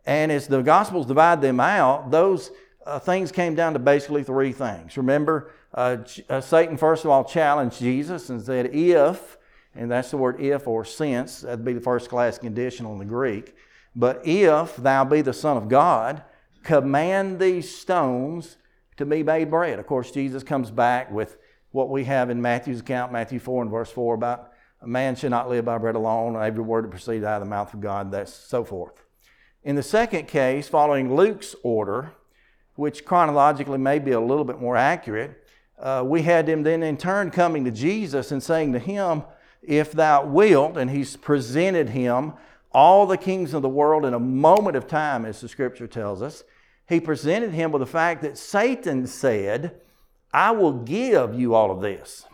And 0.07 0.33
as 0.33 0.49
the 0.49 0.63
Gospels 0.63 1.07
divide 1.07 1.41
them 1.41 1.61
out, 1.61 2.11
those 2.11 2.51
uh, 2.87 2.99
things 2.99 3.33
came 3.33 3.55
down 3.55 3.73
to 3.75 3.79
basically 3.79 4.23
three 4.23 4.53
things. 4.53 4.97
Remember, 4.97 5.53
uh, 5.75 5.99
uh, 6.31 6.41
Satan, 6.41 6.77
first 6.77 7.05
of 7.05 7.11
all, 7.11 7.25
challenged 7.25 7.81
Jesus 7.81 8.31
and 8.31 8.41
said, 8.41 8.75
If, 8.75 9.37
and 9.75 9.91
that's 9.91 10.11
the 10.11 10.17
word 10.17 10.41
if 10.41 10.69
or 10.69 10.85
since, 10.85 11.41
that'd 11.41 11.65
be 11.65 11.73
the 11.73 11.81
first 11.81 12.09
class 12.09 12.39
conditional 12.39 12.93
in 12.93 12.99
the 12.99 13.05
Greek, 13.05 13.57
but 13.97 14.25
if 14.25 14.77
thou 14.77 15.05
be 15.05 15.21
the 15.21 15.33
Son 15.33 15.57
of 15.57 15.69
God, 15.69 16.23
command 16.63 17.41
these 17.41 17.77
stones 17.77 18.57
to 18.97 19.05
be 19.05 19.23
made 19.23 19.51
bread. 19.51 19.79
Of 19.79 19.87
course, 19.87 20.13
Jesus 20.13 20.43
comes 20.43 20.71
back 20.71 21.11
with 21.11 21.37
what 21.73 21.91
we 21.91 22.05
have 22.05 22.31
in 22.31 22.41
Matthew's 22.41 22.81
account, 22.81 23.13
Matthew 23.13 23.41
4 23.41 23.63
and 23.63 23.71
verse 23.71 23.91
4, 23.91 24.15
about 24.15 24.53
a 24.81 24.87
man 24.87 25.17
should 25.17 25.31
not 25.31 25.49
live 25.49 25.65
by 25.65 25.77
bread 25.79 25.97
alone, 25.97 26.37
every 26.37 26.63
word 26.63 26.85
that 26.85 26.91
proceeds 26.91 27.25
out 27.25 27.43
of 27.43 27.47
the 27.47 27.51
mouth 27.51 27.75
of 27.75 27.81
God, 27.81 28.13
that's 28.13 28.33
so 28.33 28.65
forth. 28.65 29.03
In 29.65 29.75
the 29.75 29.83
second 29.83 30.29
case, 30.29 30.69
following 30.69 31.17
Luke's 31.17 31.57
order, 31.65 32.13
which 32.77 33.05
chronologically 33.05 33.79
may 33.79 33.99
be 33.99 34.13
a 34.13 34.21
little 34.21 34.45
bit 34.45 34.61
more 34.61 34.77
accurate, 34.77 35.44
uh, 35.79 36.03
we 36.05 36.23
had 36.23 36.49
him 36.49 36.63
then 36.63 36.83
in 36.83 36.97
turn 36.97 37.31
coming 37.31 37.65
to 37.65 37.71
Jesus 37.71 38.31
and 38.33 38.43
saying 38.43 38.73
to 38.73 38.79
him, 38.79 39.25
If 39.63 39.93
thou 39.93 40.25
wilt, 40.25 40.77
and 40.77 40.91
he's 40.91 41.17
presented 41.17 41.91
him 41.91 42.35
all 42.75 43.07
the 43.07 43.17
kings 43.17 43.55
of 43.55 43.63
the 43.63 43.69
world 43.69 44.05
in 44.05 44.15
a 44.15 44.19
moment 44.19 44.77
of 44.77 44.87
time, 44.87 45.25
as 45.25 45.41
the 45.41 45.49
scripture 45.49 45.87
tells 45.87 46.21
us. 46.21 46.43
He 46.89 47.01
presented 47.01 47.53
him 47.53 47.73
with 47.73 47.81
the 47.81 47.87
fact 47.87 48.23
that 48.23 48.37
Satan 48.37 49.07
said, 49.07 49.81
I 50.33 50.51
will 50.51 50.73
give 50.73 51.39
you 51.39 51.55
all 51.55 51.71
of 51.71 51.81
this. 51.81 52.27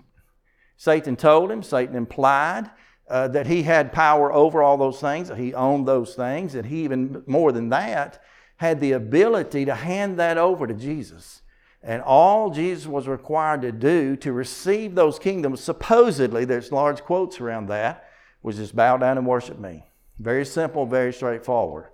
Satan 0.76 1.14
told 1.14 1.52
him, 1.52 1.62
Satan 1.62 1.94
implied 1.94 2.70
uh, 3.08 3.28
that 3.28 3.46
he 3.46 3.64
had 3.64 3.92
power 3.92 4.32
over 4.32 4.62
all 4.62 4.78
those 4.78 4.98
things, 4.98 5.28
that 5.28 5.36
he 5.36 5.52
owned 5.52 5.86
those 5.86 6.14
things, 6.14 6.54
and 6.54 6.66
he 6.66 6.84
even 6.84 7.22
more 7.26 7.52
than 7.52 7.68
that, 7.68 8.22
had 8.56 8.80
the 8.80 8.92
ability 8.92 9.66
to 9.66 9.74
hand 9.74 10.18
that 10.18 10.38
over 10.38 10.66
to 10.66 10.74
Jesus. 10.74 11.42
And 11.82 12.02
all 12.02 12.50
Jesus 12.50 12.86
was 12.86 13.08
required 13.08 13.62
to 13.62 13.72
do 13.72 14.16
to 14.16 14.32
receive 14.32 14.94
those 14.94 15.18
kingdoms, 15.18 15.60
supposedly, 15.60 16.44
there's 16.44 16.72
large 16.72 17.02
quotes 17.02 17.40
around 17.40 17.68
that, 17.68 18.04
was 18.42 18.56
just 18.56 18.76
bow 18.76 18.98
down 18.98 19.16
and 19.16 19.26
worship 19.26 19.58
me. 19.58 19.86
Very 20.18 20.44
simple, 20.44 20.84
very 20.84 21.12
straightforward. 21.12 21.86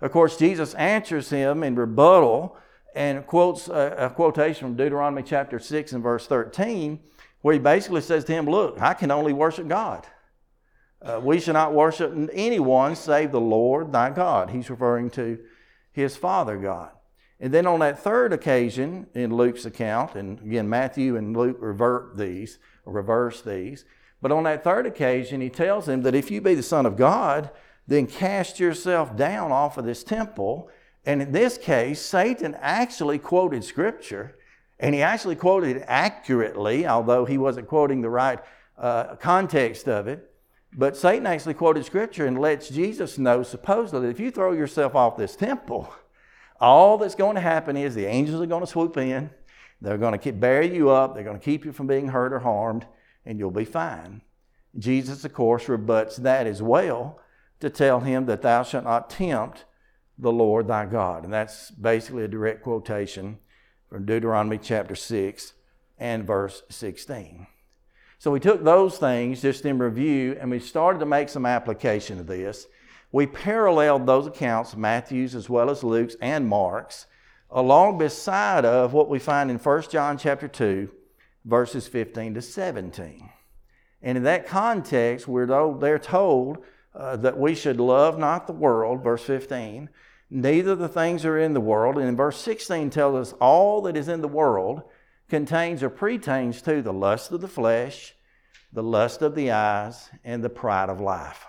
Of 0.00 0.10
course, 0.10 0.36
Jesus 0.36 0.74
answers 0.74 1.30
him 1.30 1.62
in 1.62 1.76
rebuttal 1.76 2.56
and 2.94 3.26
quotes 3.26 3.68
a, 3.68 3.94
a, 3.98 4.10
quotation 4.10 4.68
from 4.68 4.76
Deuteronomy 4.76 5.22
chapter 5.22 5.58
6 5.58 5.92
and 5.92 6.02
verse 6.02 6.26
13, 6.26 6.98
where 7.42 7.52
he 7.52 7.60
basically 7.60 8.00
says 8.00 8.24
to 8.24 8.32
him, 8.32 8.46
Look, 8.46 8.80
I 8.80 8.94
can 8.94 9.10
only 9.10 9.32
worship 9.32 9.68
God. 9.68 10.06
Uh, 11.00 11.20
we 11.22 11.38
shall 11.38 11.54
not 11.54 11.74
worship 11.74 12.12
anyone 12.32 12.96
save 12.96 13.30
the 13.30 13.40
Lord 13.40 13.92
thy 13.92 14.10
God. 14.10 14.50
He's 14.50 14.68
referring 14.68 15.10
to 15.10 15.38
his 15.92 16.16
Father 16.16 16.56
God. 16.56 16.90
And 17.40 17.54
then 17.54 17.66
on 17.66 17.80
that 17.80 18.00
third 18.00 18.32
occasion 18.32 19.06
in 19.14 19.34
Luke's 19.34 19.64
account, 19.64 20.16
and 20.16 20.40
again, 20.40 20.68
Matthew 20.68 21.16
and 21.16 21.36
Luke 21.36 21.58
revert 21.60 22.16
these, 22.16 22.58
reverse 22.84 23.42
these, 23.42 23.84
but 24.20 24.32
on 24.32 24.42
that 24.44 24.64
third 24.64 24.86
occasion, 24.86 25.40
he 25.40 25.50
tells 25.50 25.88
him 25.88 26.02
that 26.02 26.14
if 26.14 26.30
you 26.30 26.40
be 26.40 26.54
the 26.54 26.62
Son 26.62 26.86
of 26.86 26.96
God, 26.96 27.50
then 27.86 28.06
cast 28.06 28.58
yourself 28.58 29.16
down 29.16 29.52
off 29.52 29.78
of 29.78 29.84
this 29.84 30.02
temple. 30.02 30.68
And 31.06 31.22
in 31.22 31.32
this 31.32 31.56
case, 31.56 32.00
Satan 32.00 32.56
actually 32.60 33.18
quoted 33.18 33.62
Scripture, 33.62 34.36
and 34.80 34.94
he 34.94 35.02
actually 35.02 35.36
quoted 35.36 35.76
it 35.76 35.84
accurately, 35.86 36.86
although 36.86 37.24
he 37.24 37.38
wasn't 37.38 37.68
quoting 37.68 38.00
the 38.00 38.10
right 38.10 38.40
uh, 38.76 39.14
context 39.16 39.88
of 39.88 40.08
it. 40.08 40.30
But 40.72 40.96
Satan 40.96 41.26
actually 41.26 41.54
quoted 41.54 41.84
Scripture 41.84 42.26
and 42.26 42.38
lets 42.38 42.68
Jesus 42.68 43.16
know, 43.16 43.42
supposedly, 43.44 44.08
if 44.08 44.20
you 44.20 44.30
throw 44.32 44.52
yourself 44.52 44.94
off 44.94 45.16
this 45.16 45.36
temple, 45.36 45.94
all 46.60 46.98
that's 46.98 47.14
going 47.14 47.36
to 47.36 47.40
happen 47.40 47.76
is 47.76 47.94
the 47.94 48.06
angels 48.06 48.40
are 48.42 48.46
going 48.46 48.62
to 48.62 48.66
swoop 48.66 48.96
in, 48.96 49.30
they're 49.80 49.98
going 49.98 50.12
to 50.12 50.18
keep, 50.18 50.40
bury 50.40 50.74
you 50.74 50.90
up, 50.90 51.14
they're 51.14 51.24
going 51.24 51.38
to 51.38 51.44
keep 51.44 51.64
you 51.64 51.72
from 51.72 51.86
being 51.86 52.08
hurt 52.08 52.32
or 52.32 52.40
harmed, 52.40 52.86
and 53.24 53.38
you'll 53.38 53.50
be 53.50 53.64
fine. 53.64 54.22
Jesus, 54.76 55.24
of 55.24 55.32
course, 55.32 55.68
rebuts 55.68 56.16
that 56.16 56.46
as 56.46 56.62
well 56.62 57.20
to 57.60 57.70
tell 57.70 58.00
him 58.00 58.26
that 58.26 58.42
thou 58.42 58.62
shalt 58.62 58.84
not 58.84 59.10
tempt 59.10 59.64
the 60.18 60.32
Lord 60.32 60.66
thy 60.66 60.86
God. 60.86 61.24
And 61.24 61.32
that's 61.32 61.70
basically 61.70 62.24
a 62.24 62.28
direct 62.28 62.62
quotation 62.62 63.38
from 63.88 64.04
Deuteronomy 64.04 64.58
chapter 64.58 64.94
6 64.94 65.52
and 65.98 66.26
verse 66.26 66.62
16. 66.68 67.46
So 68.18 68.32
we 68.32 68.40
took 68.40 68.64
those 68.64 68.98
things 68.98 69.40
just 69.40 69.64
in 69.64 69.78
review 69.78 70.36
and 70.40 70.50
we 70.50 70.58
started 70.58 70.98
to 70.98 71.06
make 71.06 71.28
some 71.28 71.46
application 71.46 72.18
of 72.18 72.26
this. 72.26 72.66
We 73.10 73.26
paralleled 73.26 74.06
those 74.06 74.26
accounts, 74.26 74.76
Matthew's 74.76 75.34
as 75.34 75.48
well 75.48 75.70
as 75.70 75.82
Luke's 75.82 76.16
and 76.20 76.46
Mark's, 76.46 77.06
along 77.50 77.98
beside 77.98 78.64
of 78.64 78.92
what 78.92 79.08
we 79.08 79.18
find 79.18 79.50
in 79.50 79.58
1 79.58 79.82
John 79.90 80.18
chapter 80.18 80.46
2, 80.46 80.90
verses 81.44 81.88
15 81.88 82.34
to 82.34 82.42
17. 82.42 83.30
And 84.02 84.18
in 84.18 84.24
that 84.24 84.46
context, 84.46 85.26
we're 85.26 85.46
told, 85.46 85.80
they're 85.80 85.98
told 85.98 86.58
uh, 86.94 87.16
that 87.16 87.38
we 87.38 87.54
should 87.54 87.80
love 87.80 88.18
not 88.18 88.46
the 88.46 88.52
world, 88.52 89.02
verse 89.02 89.24
15, 89.24 89.88
neither 90.30 90.74
the 90.74 90.88
things 90.88 91.22
that 91.22 91.30
are 91.30 91.38
in 91.38 91.54
the 91.54 91.60
world. 91.60 91.96
And 91.96 92.08
in 92.08 92.16
verse 92.16 92.38
16 92.38 92.90
tells 92.90 93.28
us 93.28 93.38
all 93.40 93.82
that 93.82 93.96
is 93.96 94.08
in 94.08 94.20
the 94.20 94.28
world 94.28 94.82
contains 95.28 95.82
or 95.82 95.90
pertains 95.90 96.62
to 96.62 96.82
the 96.82 96.92
lust 96.92 97.32
of 97.32 97.40
the 97.40 97.48
flesh, 97.48 98.14
the 98.72 98.82
lust 98.82 99.22
of 99.22 99.34
the 99.34 99.50
eyes, 99.50 100.10
and 100.24 100.44
the 100.44 100.50
pride 100.50 100.90
of 100.90 101.00
life. 101.00 101.46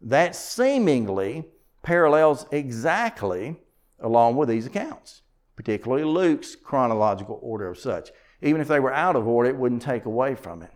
That 0.00 0.34
seemingly 0.34 1.44
parallels 1.82 2.46
exactly 2.50 3.56
along 3.98 4.36
with 4.36 4.48
these 4.48 4.66
accounts, 4.66 5.22
particularly 5.56 6.04
Luke's 6.04 6.56
chronological 6.56 7.38
order 7.42 7.68
of 7.68 7.78
such. 7.78 8.10
Even 8.42 8.60
if 8.60 8.68
they 8.68 8.80
were 8.80 8.94
out 8.94 9.16
of 9.16 9.28
order, 9.28 9.50
it 9.50 9.56
wouldn't 9.56 9.82
take 9.82 10.06
away 10.06 10.34
from 10.34 10.62
it. 10.62 10.70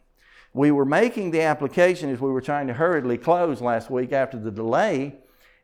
We 0.53 0.71
were 0.71 0.85
making 0.85 1.31
the 1.31 1.43
application 1.43 2.11
as 2.11 2.21
we 2.21 2.31
were 2.31 2.41
trying 2.41 2.69
to 2.69 2.75
hurriedly 2.75 3.19
close 3.19 3.61
last 3.61 3.91
week 3.91 4.13
after 4.13 4.39
the 4.39 4.51
delay 4.51 5.17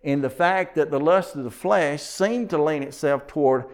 in 0.02 0.22
the 0.22 0.30
fact 0.30 0.74
that 0.76 0.90
the 0.90 0.98
lust 0.98 1.36
of 1.36 1.44
the 1.44 1.50
flesh 1.50 2.02
seemed 2.02 2.50
to 2.50 2.62
lean 2.62 2.82
itself 2.82 3.26
toward 3.26 3.66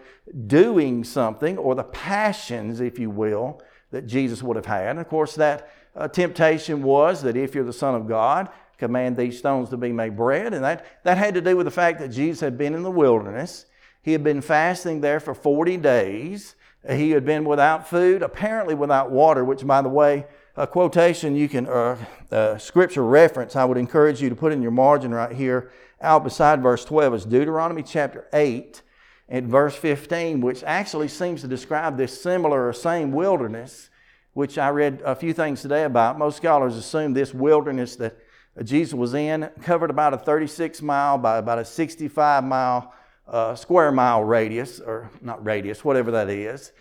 doing 0.45 1.03
something 1.03 1.57
or 1.57 1.73
the 1.73 1.83
passions, 1.83 2.81
if 2.81 2.99
you 2.99 3.09
will, 3.09 3.61
that 3.91 4.05
Jesus 4.05 4.43
would 4.43 4.57
have 4.57 4.65
had. 4.65 4.89
And 4.89 4.99
of 4.99 5.07
course, 5.07 5.35
that 5.35 5.71
uh, 5.95 6.07
temptation 6.07 6.83
was 6.83 7.23
that 7.23 7.37
if 7.37 7.55
you're 7.55 7.63
the 7.63 7.73
Son 7.73 7.95
of 7.95 8.07
God, 8.07 8.49
command 8.77 9.17
these 9.17 9.37
stones 9.37 9.69
to 9.69 9.77
be 9.77 9.91
made 9.91 10.15
bread. 10.15 10.53
And 10.53 10.63
that, 10.63 10.85
that 11.03 11.17
had 11.17 11.33
to 11.33 11.41
do 11.41 11.57
with 11.57 11.65
the 11.65 11.71
fact 11.71 11.99
that 11.99 12.09
Jesus 12.09 12.39
had 12.39 12.57
been 12.57 12.73
in 12.73 12.83
the 12.83 12.91
wilderness. 12.91 13.65
He 14.01 14.11
had 14.11 14.23
been 14.23 14.41
fasting 14.41 15.01
there 15.01 15.19
for 15.19 15.33
40 15.33 15.77
days. 15.77 16.55
He 16.89 17.11
had 17.11 17.25
been 17.25 17.43
without 17.43 17.87
food, 17.87 18.21
apparently 18.21 18.75
without 18.75 19.11
water, 19.11 19.43
which, 19.43 19.65
by 19.65 19.81
the 19.81 19.89
way, 19.89 20.25
a 20.55 20.65
quotation 20.65 21.35
you 21.35 21.49
can, 21.49 21.67
uh, 21.67 21.97
uh, 22.31 22.57
scripture 22.57 23.03
reference 23.03 23.55
I 23.55 23.65
would 23.65 23.77
encourage 23.77 24.21
you 24.21 24.29
to 24.29 24.35
put 24.35 24.51
in 24.51 24.61
your 24.61 24.71
margin 24.71 25.13
right 25.13 25.31
here 25.31 25.71
out 26.01 26.23
beside 26.23 26.61
verse 26.61 26.85
12 26.85 27.13
is 27.13 27.25
Deuteronomy 27.25 27.83
chapter 27.83 28.27
8 28.33 28.81
and 29.29 29.47
verse 29.47 29.75
15, 29.75 30.41
which 30.41 30.63
actually 30.63 31.07
seems 31.07 31.41
to 31.41 31.47
describe 31.47 31.97
this 31.97 32.21
similar 32.21 32.67
or 32.67 32.73
same 32.73 33.11
wilderness, 33.11 33.89
which 34.33 34.57
I 34.57 34.69
read 34.69 35.01
a 35.03 35.15
few 35.15 35.33
things 35.33 35.61
today 35.61 35.83
about. 35.83 36.17
Most 36.17 36.37
scholars 36.37 36.75
assume 36.75 37.13
this 37.13 37.33
wilderness 37.33 37.95
that 37.97 38.17
Jesus 38.63 38.93
was 38.93 39.13
in 39.13 39.49
covered 39.61 39.89
about 39.89 40.13
a 40.13 40.17
36 40.17 40.81
mile 40.81 41.17
by 41.17 41.37
about 41.37 41.59
a 41.59 41.65
65 41.65 42.43
mile 42.43 42.93
uh, 43.27 43.55
square 43.55 43.91
mile 43.91 44.23
radius, 44.23 44.79
or 44.79 45.11
not 45.21 45.45
radius, 45.45 45.83
whatever 45.83 46.11
that 46.11 46.29
is. 46.29 46.71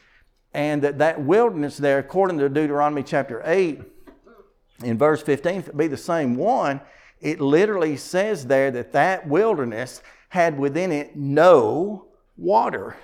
And 0.54 0.80
that, 0.82 0.98
that 0.98 1.20
wilderness 1.20 1.76
there, 1.76 1.98
according 1.98 2.38
to 2.38 2.48
Deuteronomy 2.48 3.02
chapter 3.02 3.42
8, 3.44 3.82
in 4.82 4.98
verse 4.98 5.22
15, 5.22 5.54
if 5.56 5.68
it 5.68 5.76
be 5.76 5.86
the 5.86 5.96
same 5.96 6.36
one, 6.36 6.80
it 7.20 7.40
literally 7.40 7.96
says 7.96 8.46
there 8.46 8.70
that 8.70 8.92
that 8.92 9.26
wilderness 9.26 10.02
had 10.28 10.58
within 10.58 10.92
it 10.92 11.16
no 11.16 12.06
water. 12.36 12.96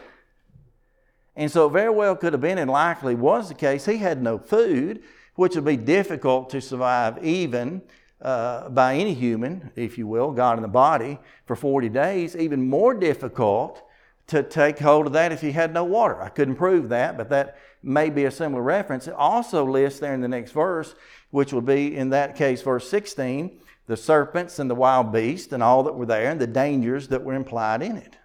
And 1.35 1.51
so 1.51 1.67
it 1.67 1.73
very 1.73 1.91
well 1.91 2.15
could 2.15 2.35
have 2.35 2.43
been, 2.43 2.59
and 2.59 2.71
likely 2.71 3.15
was 3.15 3.49
the 3.49 3.55
case, 3.55 3.87
he 3.87 3.97
had 3.97 4.23
no 4.23 4.39
food, 4.39 5.03
which 5.35 5.55
would 5.55 5.65
be 5.65 5.77
difficult 5.77 6.51
to 6.51 6.61
survive 6.61 7.25
even 7.25 7.83
uh, 8.23 8.69
by 8.69 8.95
any 8.95 9.15
human, 9.15 9.71
if 9.77 9.99
you 9.99 10.07
will, 10.07 10.31
God 10.31 10.59
in 10.59 10.63
the 10.63 10.69
body, 10.69 11.19
for 11.47 11.57
40 11.57 11.89
days. 11.89 12.37
Even 12.37 12.69
more 12.69 12.95
difficult 12.95 13.83
to 14.29 14.43
take 14.43 14.79
hold 14.79 15.07
of 15.07 15.13
that 15.13 15.33
if 15.33 15.41
he 15.41 15.53
had 15.53 15.75
no 15.75 15.85
water. 15.85 16.23
I 16.23 16.29
couldn't 16.29 16.57
prove 16.57 16.89
that, 16.91 17.17
but 17.17 17.29
that 17.31 17.59
may 17.83 18.11
be 18.11 18.25
a 18.25 18.31
similar 18.31 18.63
reference. 18.63 19.09
It 19.09 19.15
also 19.15 19.65
lists 19.65 20.01
there 20.01 20.15
in 20.15 20.21
the 20.21 20.29
next 20.29 20.53
verse, 20.53 20.95
which 21.31 21.53
would 21.53 21.67
be 21.67 21.97
in 21.97 22.11
that 22.11 22.37
case, 22.37 22.63
verse 22.63 22.89
16, 22.89 23.59
the 23.87 23.97
serpents 23.97 24.59
and 24.59 24.71
the 24.71 24.75
wild 24.75 25.13
beast 25.13 25.53
and 25.53 25.63
all 25.63 25.83
that 25.83 25.95
were 25.95 26.07
there 26.07 26.31
and 26.31 26.41
the 26.41 26.47
dangers 26.47 27.09
that 27.09 27.25
were 27.25 27.35
implied 27.35 27.83
in 27.83 27.97
it. 27.97 28.17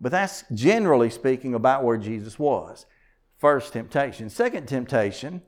But 0.00 0.12
that's 0.12 0.44
generally 0.52 1.08
speaking 1.08 1.54
about 1.54 1.82
where 1.82 1.96
Jesus 1.96 2.38
was. 2.38 2.84
First 3.38 3.72
temptation. 3.72 4.28
Second 4.28 4.66
temptation, 4.66 5.40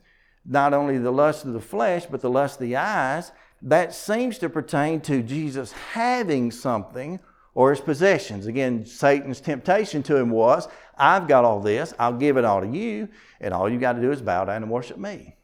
not 0.48 0.72
only 0.72 0.98
the 0.98 1.10
lust 1.10 1.44
of 1.44 1.52
the 1.52 1.60
flesh, 1.60 2.06
but 2.06 2.20
the 2.20 2.30
lust 2.30 2.60
of 2.60 2.66
the 2.66 2.76
eyes, 2.76 3.32
that 3.62 3.94
seems 3.94 4.38
to 4.38 4.48
pertain 4.48 5.00
to 5.00 5.22
Jesus 5.22 5.72
having 5.72 6.50
something 6.50 7.18
or 7.54 7.70
his 7.70 7.80
possessions. 7.80 8.46
Again, 8.46 8.84
Satan's 8.84 9.40
temptation 9.40 10.02
to 10.04 10.16
him 10.16 10.30
was, 10.30 10.68
I've 10.96 11.26
got 11.26 11.44
all 11.44 11.60
this, 11.60 11.94
I'll 11.98 12.12
give 12.12 12.36
it 12.36 12.44
all 12.44 12.60
to 12.60 12.68
you, 12.68 13.08
and 13.40 13.54
all 13.54 13.68
you 13.68 13.78
got 13.78 13.94
to 13.94 14.00
do 14.00 14.12
is 14.12 14.20
bow 14.20 14.44
down 14.44 14.62
and 14.62 14.70
worship 14.70 14.98
me. 14.98 15.36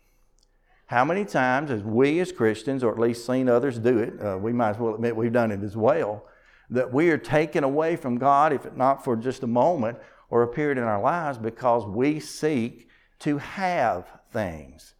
How 0.86 1.06
many 1.06 1.24
times 1.24 1.70
have 1.70 1.86
we 1.86 2.20
as 2.20 2.32
Christians, 2.32 2.84
or 2.84 2.92
at 2.92 2.98
least 2.98 3.26
seen 3.26 3.48
others 3.48 3.78
do 3.78 3.98
it, 3.98 4.22
uh, 4.22 4.36
we 4.36 4.52
might 4.52 4.70
as 4.70 4.78
well 4.78 4.94
admit 4.94 5.16
we've 5.16 5.32
done 5.32 5.50
it 5.50 5.62
as 5.62 5.74
well, 5.74 6.26
that 6.68 6.92
we 6.92 7.08
are 7.10 7.18
taken 7.18 7.64
away 7.64 7.96
from 7.96 8.18
God, 8.18 8.52
if 8.52 8.70
not 8.76 9.02
for 9.02 9.16
just 9.16 9.42
a 9.42 9.46
moment 9.46 9.98
or 10.28 10.42
a 10.42 10.48
period 10.48 10.76
in 10.76 10.84
our 10.84 11.00
lives, 11.00 11.38
because 11.38 11.86
we 11.86 12.20
seek 12.20 12.88
to 13.20 13.38
have 13.38 14.06
things. 14.32 14.94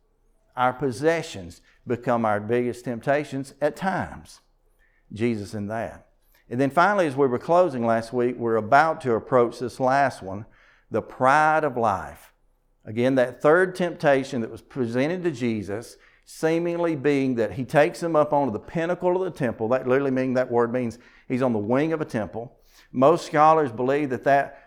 Our 0.57 0.73
possessions 0.73 1.61
become 1.87 2.25
our 2.25 2.41
biggest 2.41 2.85
temptations 2.85 3.55
at 3.61 3.77
times. 3.77 4.41
Jesus 5.13 5.55
in 5.55 5.67
that. 5.69 6.07
And 6.49 6.61
then 6.61 6.71
finally, 6.71 7.07
as 7.07 7.17
we 7.17 7.27
were 7.27 7.39
closing 7.39 7.87
last 7.87 8.13
week, 8.13 8.37
we're 8.37 8.57
about 8.57 9.01
to 9.03 9.15
approach 9.15 9.59
this 9.59 9.81
last 9.81 10.23
one 10.23 10.47
the 10.91 11.03
pride 11.03 11.65
of 11.65 11.77
life. 11.79 12.35
Again, 12.85 13.15
that 13.15 13.41
third 13.41 13.75
temptation 13.75 14.43
that 14.43 14.51
was 14.51 14.61
presented 14.61 15.23
to 15.23 15.31
Jesus, 15.31 15.97
seemingly 16.27 16.97
being 16.97 17.37
that 17.37 17.53
he 17.53 17.65
takes 17.65 18.03
him 18.03 18.15
up 18.15 18.33
onto 18.33 18.53
the 18.53 18.59
pinnacle 18.59 19.17
of 19.17 19.25
the 19.25 19.39
temple. 19.39 19.69
That 19.69 19.89
literally 19.89 20.11
means 20.11 20.35
that 20.35 20.51
word 20.51 20.73
means 20.73 20.99
he's 21.29 21.43
on 21.43 21.55
the 21.55 21.59
wing 21.59 21.93
of 21.93 22.01
a 22.03 22.05
temple. 22.05 22.59
Most 22.93 23.27
scholars 23.27 23.73
believe 23.73 24.11
that 24.11 24.25
that 24.25 24.62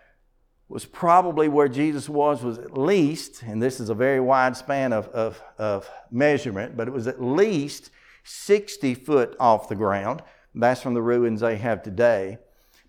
was 0.67 0.85
probably 0.85 1.47
where 1.47 1.67
Jesus 1.67 2.09
was, 2.09 2.43
was 2.43 2.57
at 2.57 2.77
least, 2.77 3.43
and 3.43 3.61
this 3.61 3.79
is 3.79 3.89
a 3.89 3.93
very 3.93 4.19
wide 4.19 4.57
span 4.57 4.93
of, 4.93 5.07
of, 5.09 5.41
of 5.57 5.89
measurement, 6.09 6.75
but 6.75 6.87
it 6.87 6.91
was 6.91 7.07
at 7.07 7.21
least 7.21 7.91
60 8.23 8.95
foot 8.95 9.35
off 9.39 9.69
the 9.69 9.75
ground. 9.75 10.23
That's 10.55 10.81
from 10.81 10.95
the 10.95 11.01
ruins 11.01 11.41
they 11.41 11.57
have 11.57 11.83
today. 11.83 12.39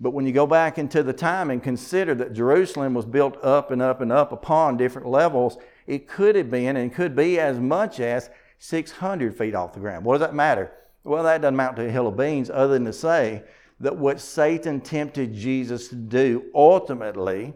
But 0.01 0.11
when 0.11 0.27
you 0.27 0.33
go 0.33 0.47
back 0.47 0.79
into 0.79 1.03
the 1.03 1.13
time 1.13 1.51
and 1.51 1.63
consider 1.63 2.15
that 2.17 2.33
Jerusalem 2.33 2.95
was 2.95 3.07
built 3.07 3.43
up 3.43 3.71
and 3.71 3.83
up 3.83 4.01
and 4.01 4.13
up 4.13 4.33
upon 4.33 4.77
different 4.77 5.09
levels, 5.09 5.59
it 5.87 6.09
could 6.09 6.37
have 6.37 6.51
been 6.51 6.77
and 6.77 6.95
could 6.95 7.17
be 7.17 7.39
as 7.39 7.59
much 7.59 8.01
as 8.01 8.31
600 8.59 9.37
feet 9.37 9.55
off 9.55 9.73
the 9.73 9.81
ground. 9.81 10.05
What 10.05 10.15
does 10.15 10.27
that 10.27 10.35
matter? 10.35 10.73
Well, 11.05 11.25
that 11.25 11.41
doesn't 11.41 11.55
amount 11.55 11.77
to 11.77 11.87
a 11.87 11.91
hill 11.91 12.09
of 12.09 12.17
beans, 12.17 12.51
other 12.51 12.75
than 12.75 12.85
to 12.87 12.93
say 12.93 13.43
that 13.81 13.97
what 13.97 14.21
Satan 14.21 14.81
tempted 14.81 15.35
Jesus 15.35 15.89
to 15.89 15.95
do 15.95 16.45
ultimately, 16.55 17.55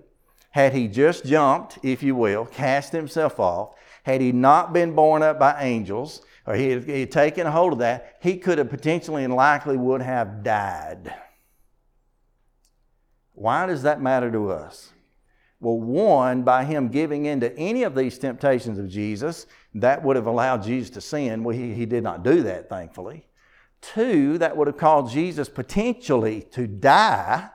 had 0.51 0.75
he 0.75 0.89
just 0.89 1.25
jumped, 1.25 1.79
if 1.83 2.03
you 2.03 2.15
will, 2.15 2.45
cast 2.45 2.93
himself 2.93 3.39
off, 3.39 3.75
had 4.03 4.21
he 4.21 4.33
not 4.33 4.73
been 4.73 4.95
borne 4.95 5.23
up 5.23 5.39
by 5.39 5.63
angels, 5.63 6.23
or 6.47 6.55
he 6.55 6.71
had, 6.71 6.85
he 6.85 7.01
had 7.01 7.13
taken 7.13 7.47
a 7.47 7.51
hold 7.51 7.75
of 7.75 7.79
that, 7.81 8.17
he 8.21 8.37
could 8.37 8.59
have 8.59 8.71
potentially 8.71 9.25
and 9.25 9.35
likely 9.35 9.77
would 9.77 10.03
have 10.03 10.43
died. 10.43 11.15
Why 13.33 13.67
does 13.67 13.83
that 13.83 14.03
matter 14.03 14.31
to 14.31 14.51
us? 14.51 14.93
Well, 15.61 15.79
one, 15.79 16.43
by 16.43 16.65
him 16.65 16.89
giving 16.89 17.27
in 17.27 17.41
to 17.41 17.57
any 17.59 17.83
of 17.83 17.95
these 17.95 18.19
temptations 18.19 18.79
of 18.79 18.89
Jesus, 18.89 19.47
that 19.75 20.03
would 20.03 20.17
have 20.17 20.27
allowed 20.27 20.63
Jesus 20.63 20.91
to 20.91 21.01
sin. 21.01 21.45
Well, 21.45 21.57
he, 21.57 21.75
he 21.75 21.87
did 21.87 22.03
not 22.03 22.25
do 22.25 22.43
that, 22.43 22.69
thankfully. 22.69 23.27
Two, 23.83 24.39
that 24.39 24.57
would 24.57 24.67
have 24.67 24.79
caused 24.79 25.13
Jesus 25.13 25.49
potentially 25.49 26.43
to 26.53 26.67
die, 26.67 27.51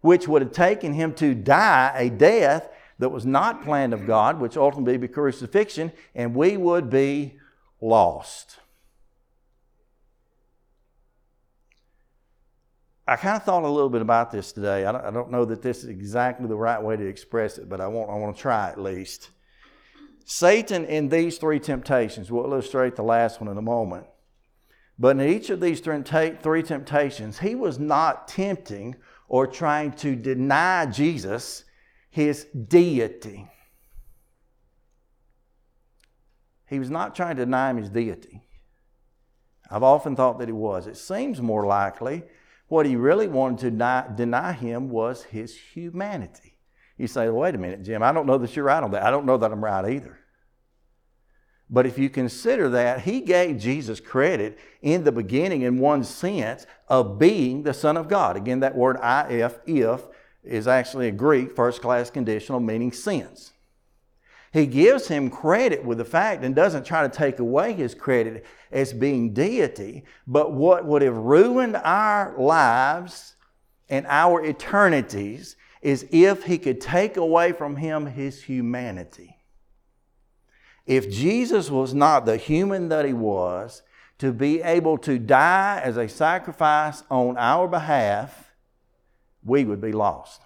which 0.00 0.26
would 0.28 0.42
have 0.42 0.52
taken 0.52 0.94
him 0.94 1.14
to 1.14 1.34
die 1.34 1.92
a 1.96 2.10
death 2.10 2.68
that 2.98 3.10
was 3.10 3.24
not 3.24 3.64
planned 3.64 3.94
of 3.94 4.06
God, 4.06 4.40
which 4.40 4.56
ultimately 4.56 4.96
be 4.98 5.08
crucifixion, 5.08 5.92
and 6.14 6.34
we 6.34 6.56
would 6.56 6.90
be 6.90 7.38
lost. 7.80 8.58
I 13.10 13.16
kind 13.16 13.36
of 13.36 13.42
thought 13.42 13.64
a 13.64 13.68
little 13.68 13.90
bit 13.90 14.02
about 14.02 14.30
this 14.30 14.52
today. 14.52 14.84
I 14.84 14.92
don't, 14.92 15.04
I 15.04 15.10
don't, 15.10 15.32
know 15.32 15.44
that 15.44 15.62
this 15.62 15.78
is 15.78 15.86
exactly 15.86 16.46
the 16.46 16.56
right 16.56 16.80
way 16.80 16.96
to 16.96 17.04
express 17.04 17.58
it, 17.58 17.68
but 17.68 17.80
I 17.80 17.88
want, 17.88 18.08
I 18.08 18.14
want 18.14 18.36
to 18.36 18.40
try 18.40 18.68
at 18.68 18.80
least. 18.80 19.30
Satan, 20.24 20.84
in 20.84 21.08
these 21.08 21.38
three 21.38 21.58
temptations, 21.58 22.30
we'll 22.30 22.44
illustrate 22.44 22.94
the 22.94 23.02
last 23.02 23.40
one 23.40 23.50
in 23.50 23.58
a 23.58 23.62
moment. 23.62 24.06
But 24.96 25.16
in 25.16 25.28
each 25.28 25.50
of 25.50 25.60
these 25.60 25.80
three 25.80 26.62
temptations, 26.62 27.38
he 27.40 27.54
was 27.56 27.78
not 27.80 28.28
tempting 28.28 28.94
or 29.30 29.46
trying 29.46 29.92
to 29.92 30.16
deny 30.16 30.84
Jesus 30.86 31.64
his 32.10 32.44
deity. 32.46 33.48
He 36.68 36.80
was 36.80 36.90
not 36.90 37.14
trying 37.14 37.36
to 37.36 37.44
deny 37.44 37.70
him 37.70 37.76
his 37.76 37.88
deity. 37.88 38.42
I've 39.70 39.84
often 39.84 40.16
thought 40.16 40.40
that 40.40 40.48
he 40.48 40.52
was. 40.52 40.88
It 40.88 40.96
seems 40.96 41.40
more 41.40 41.64
likely 41.64 42.24
what 42.66 42.86
he 42.86 42.96
really 42.96 43.28
wanted 43.28 43.58
to 43.60 43.70
deny, 43.70 44.08
deny 44.14 44.52
him 44.52 44.90
was 44.90 45.22
his 45.22 45.56
humanity. 45.56 46.58
You 46.98 47.06
say, 47.06 47.26
well, 47.26 47.42
wait 47.42 47.54
a 47.54 47.58
minute, 47.58 47.84
Jim, 47.84 48.02
I 48.02 48.10
don't 48.10 48.26
know 48.26 48.38
that 48.38 48.54
you're 48.56 48.64
right 48.64 48.82
on 48.82 48.90
that. 48.90 49.04
I 49.04 49.12
don't 49.12 49.26
know 49.26 49.36
that 49.36 49.52
I'm 49.52 49.62
right 49.62 49.92
either. 49.92 50.18
But 51.70 51.86
if 51.86 51.98
you 51.98 52.10
consider 52.10 52.68
that, 52.70 53.02
he 53.02 53.20
gave 53.20 53.58
Jesus 53.58 54.00
credit 54.00 54.58
in 54.82 55.04
the 55.04 55.12
beginning, 55.12 55.62
in 55.62 55.78
one 55.78 56.02
sense, 56.02 56.66
of 56.88 57.18
being 57.18 57.62
the 57.62 57.72
Son 57.72 57.96
of 57.96 58.08
God. 58.08 58.36
Again, 58.36 58.60
that 58.60 58.74
word 58.74 58.98
if, 59.02 59.60
if, 59.66 60.02
is 60.42 60.66
actually 60.66 61.06
a 61.06 61.12
Greek 61.12 61.54
first 61.54 61.80
class 61.80 62.10
conditional 62.10 62.58
meaning 62.58 62.90
since. 62.90 63.52
He 64.52 64.66
gives 64.66 65.06
him 65.06 65.30
credit 65.30 65.84
with 65.84 65.98
the 65.98 66.04
fact 66.04 66.42
and 66.42 66.56
doesn't 66.56 66.84
try 66.84 67.02
to 67.06 67.08
take 67.08 67.38
away 67.38 67.72
his 67.72 67.94
credit 67.94 68.44
as 68.72 68.92
being 68.92 69.32
deity. 69.32 70.02
But 70.26 70.52
what 70.52 70.84
would 70.84 71.02
have 71.02 71.16
ruined 71.16 71.76
our 71.76 72.34
lives 72.36 73.36
and 73.88 74.06
our 74.08 74.44
eternities 74.44 75.54
is 75.82 76.04
if 76.10 76.44
he 76.44 76.58
could 76.58 76.80
take 76.80 77.16
away 77.16 77.52
from 77.52 77.76
him 77.76 78.06
his 78.06 78.42
humanity. 78.42 79.39
If 80.90 81.08
Jesus 81.08 81.70
was 81.70 81.94
not 81.94 82.26
the 82.26 82.36
human 82.36 82.88
that 82.88 83.04
he 83.04 83.12
was, 83.12 83.82
to 84.18 84.32
be 84.32 84.60
able 84.60 84.98
to 84.98 85.20
die 85.20 85.80
as 85.84 85.96
a 85.96 86.08
sacrifice 86.08 87.04
on 87.08 87.38
our 87.38 87.68
behalf, 87.68 88.52
we 89.44 89.64
would 89.64 89.80
be 89.80 89.92
lost. 89.92 90.42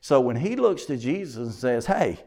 So 0.00 0.20
when 0.20 0.34
he 0.34 0.56
looks 0.56 0.84
to 0.86 0.96
Jesus 0.96 1.36
and 1.36 1.54
says, 1.54 1.86
Hey, 1.86 2.18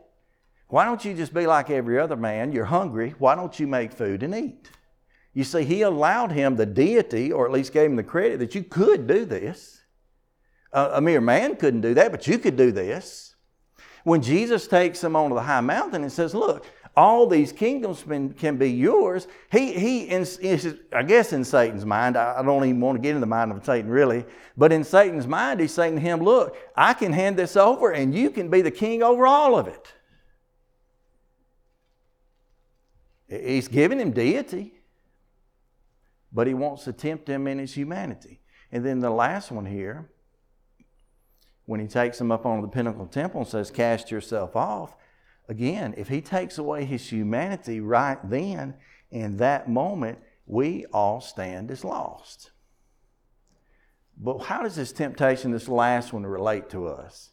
why 0.70 0.86
don't 0.86 1.04
you 1.04 1.14
just 1.14 1.34
be 1.34 1.46
like 1.46 1.70
every 1.70 2.00
other 2.00 2.16
man? 2.16 2.54
You're 2.54 2.64
hungry. 2.64 3.14
Why 3.20 3.36
don't 3.36 3.60
you 3.60 3.68
make 3.68 3.92
food 3.92 4.24
and 4.24 4.34
eat? 4.34 4.72
You 5.34 5.44
see, 5.44 5.66
he 5.66 5.82
allowed 5.82 6.32
him 6.32 6.56
the 6.56 6.66
deity, 6.66 7.34
or 7.34 7.46
at 7.46 7.52
least 7.52 7.74
gave 7.74 7.90
him 7.90 7.98
the 7.98 8.04
credit 8.04 8.40
that 8.40 8.56
you 8.56 8.64
could 8.64 9.08
do 9.08 9.26
this. 9.26 9.82
Uh, 10.72 10.92
a 10.94 11.02
mere 11.02 11.20
man 11.20 11.58
couldn't 11.58 11.82
do 11.82 11.94
that, 11.96 12.12
but 12.12 12.28
you 12.28 12.40
could 12.40 12.56
do 12.56 12.72
this. 12.72 13.33
When 14.04 14.22
Jesus 14.22 14.68
takes 14.68 15.04
him 15.04 15.16
onto 15.16 15.36
the 15.36 15.42
high 15.42 15.62
mountain 15.62 16.04
and 16.04 16.12
says, 16.12 16.36
Look, 16.36 16.66
all 16.96 17.26
these 17.26 17.52
kingdoms 17.52 18.04
can 18.38 18.58
be 18.58 18.72
yours. 18.72 19.28
He, 19.52 19.74
he 19.74 20.04
in, 20.04 20.28
I 20.94 21.02
guess 21.04 21.34
in 21.34 21.44
Satan's 21.44 21.86
mind, 21.86 22.18
I 22.18 22.44
don't 22.44 22.64
even 22.66 22.80
want 22.82 22.98
to 22.98 23.02
get 23.02 23.16
in 23.16 23.22
the 23.22 23.28
mind 23.28 23.52
of 23.52 23.66
Satan 23.66 23.90
really, 23.90 24.26
but 24.56 24.72
in 24.72 24.84
Satan's 24.84 25.26
mind, 25.26 25.60
he's 25.60 25.74
saying 25.74 25.96
to 25.96 26.02
him, 26.02 26.22
Look, 26.22 26.56
I 26.76 26.94
can 26.94 27.12
hand 27.12 27.38
this 27.38 27.58
over 27.58 27.92
and 27.92 28.14
you 28.14 28.30
can 28.30 28.50
be 28.50 28.62
the 28.62 28.72
king 28.72 29.02
over 29.02 29.26
all 29.26 29.58
of 29.58 29.68
it. 29.68 29.94
He's 33.28 33.68
giving 33.68 34.00
him 34.00 34.12
deity, 34.12 34.74
but 36.32 36.46
he 36.46 36.54
wants 36.54 36.84
to 36.84 36.94
tempt 36.94 37.28
him 37.28 37.48
in 37.48 37.58
his 37.58 37.74
humanity. 37.74 38.42
And 38.72 38.86
then 38.86 39.00
the 39.00 39.10
last 39.10 39.52
one 39.52 39.66
here, 39.66 40.10
when 41.66 41.80
he 41.80 41.88
takes 41.88 42.20
him 42.20 42.32
up 42.32 42.46
on 42.46 42.62
the 42.62 42.68
pinnacle 42.68 43.08
temple 43.08 43.42
and 43.42 43.50
says, 43.50 43.72
Cast 43.72 44.12
yourself 44.12 44.56
off, 44.56 44.96
again, 45.48 45.94
if 45.98 46.08
he 46.10 46.22
takes 46.22 46.58
away 46.58 46.86
his 46.86 47.10
humanity 47.10 47.80
right 47.80 48.18
then, 48.30 48.76
in 49.12 49.38
that 49.38 49.70
moment, 49.70 50.20
we 50.46 50.86
all 50.92 51.22
stand 51.22 51.72
as 51.72 51.86
lost. 51.86 52.52
But 54.18 54.40
how 54.40 54.64
does 54.64 54.76
this 54.76 54.92
temptation, 54.92 55.52
this 55.52 55.70
last 55.70 56.14
one, 56.14 56.26
relate 56.26 56.70
to 56.72 56.88
us? 56.88 57.32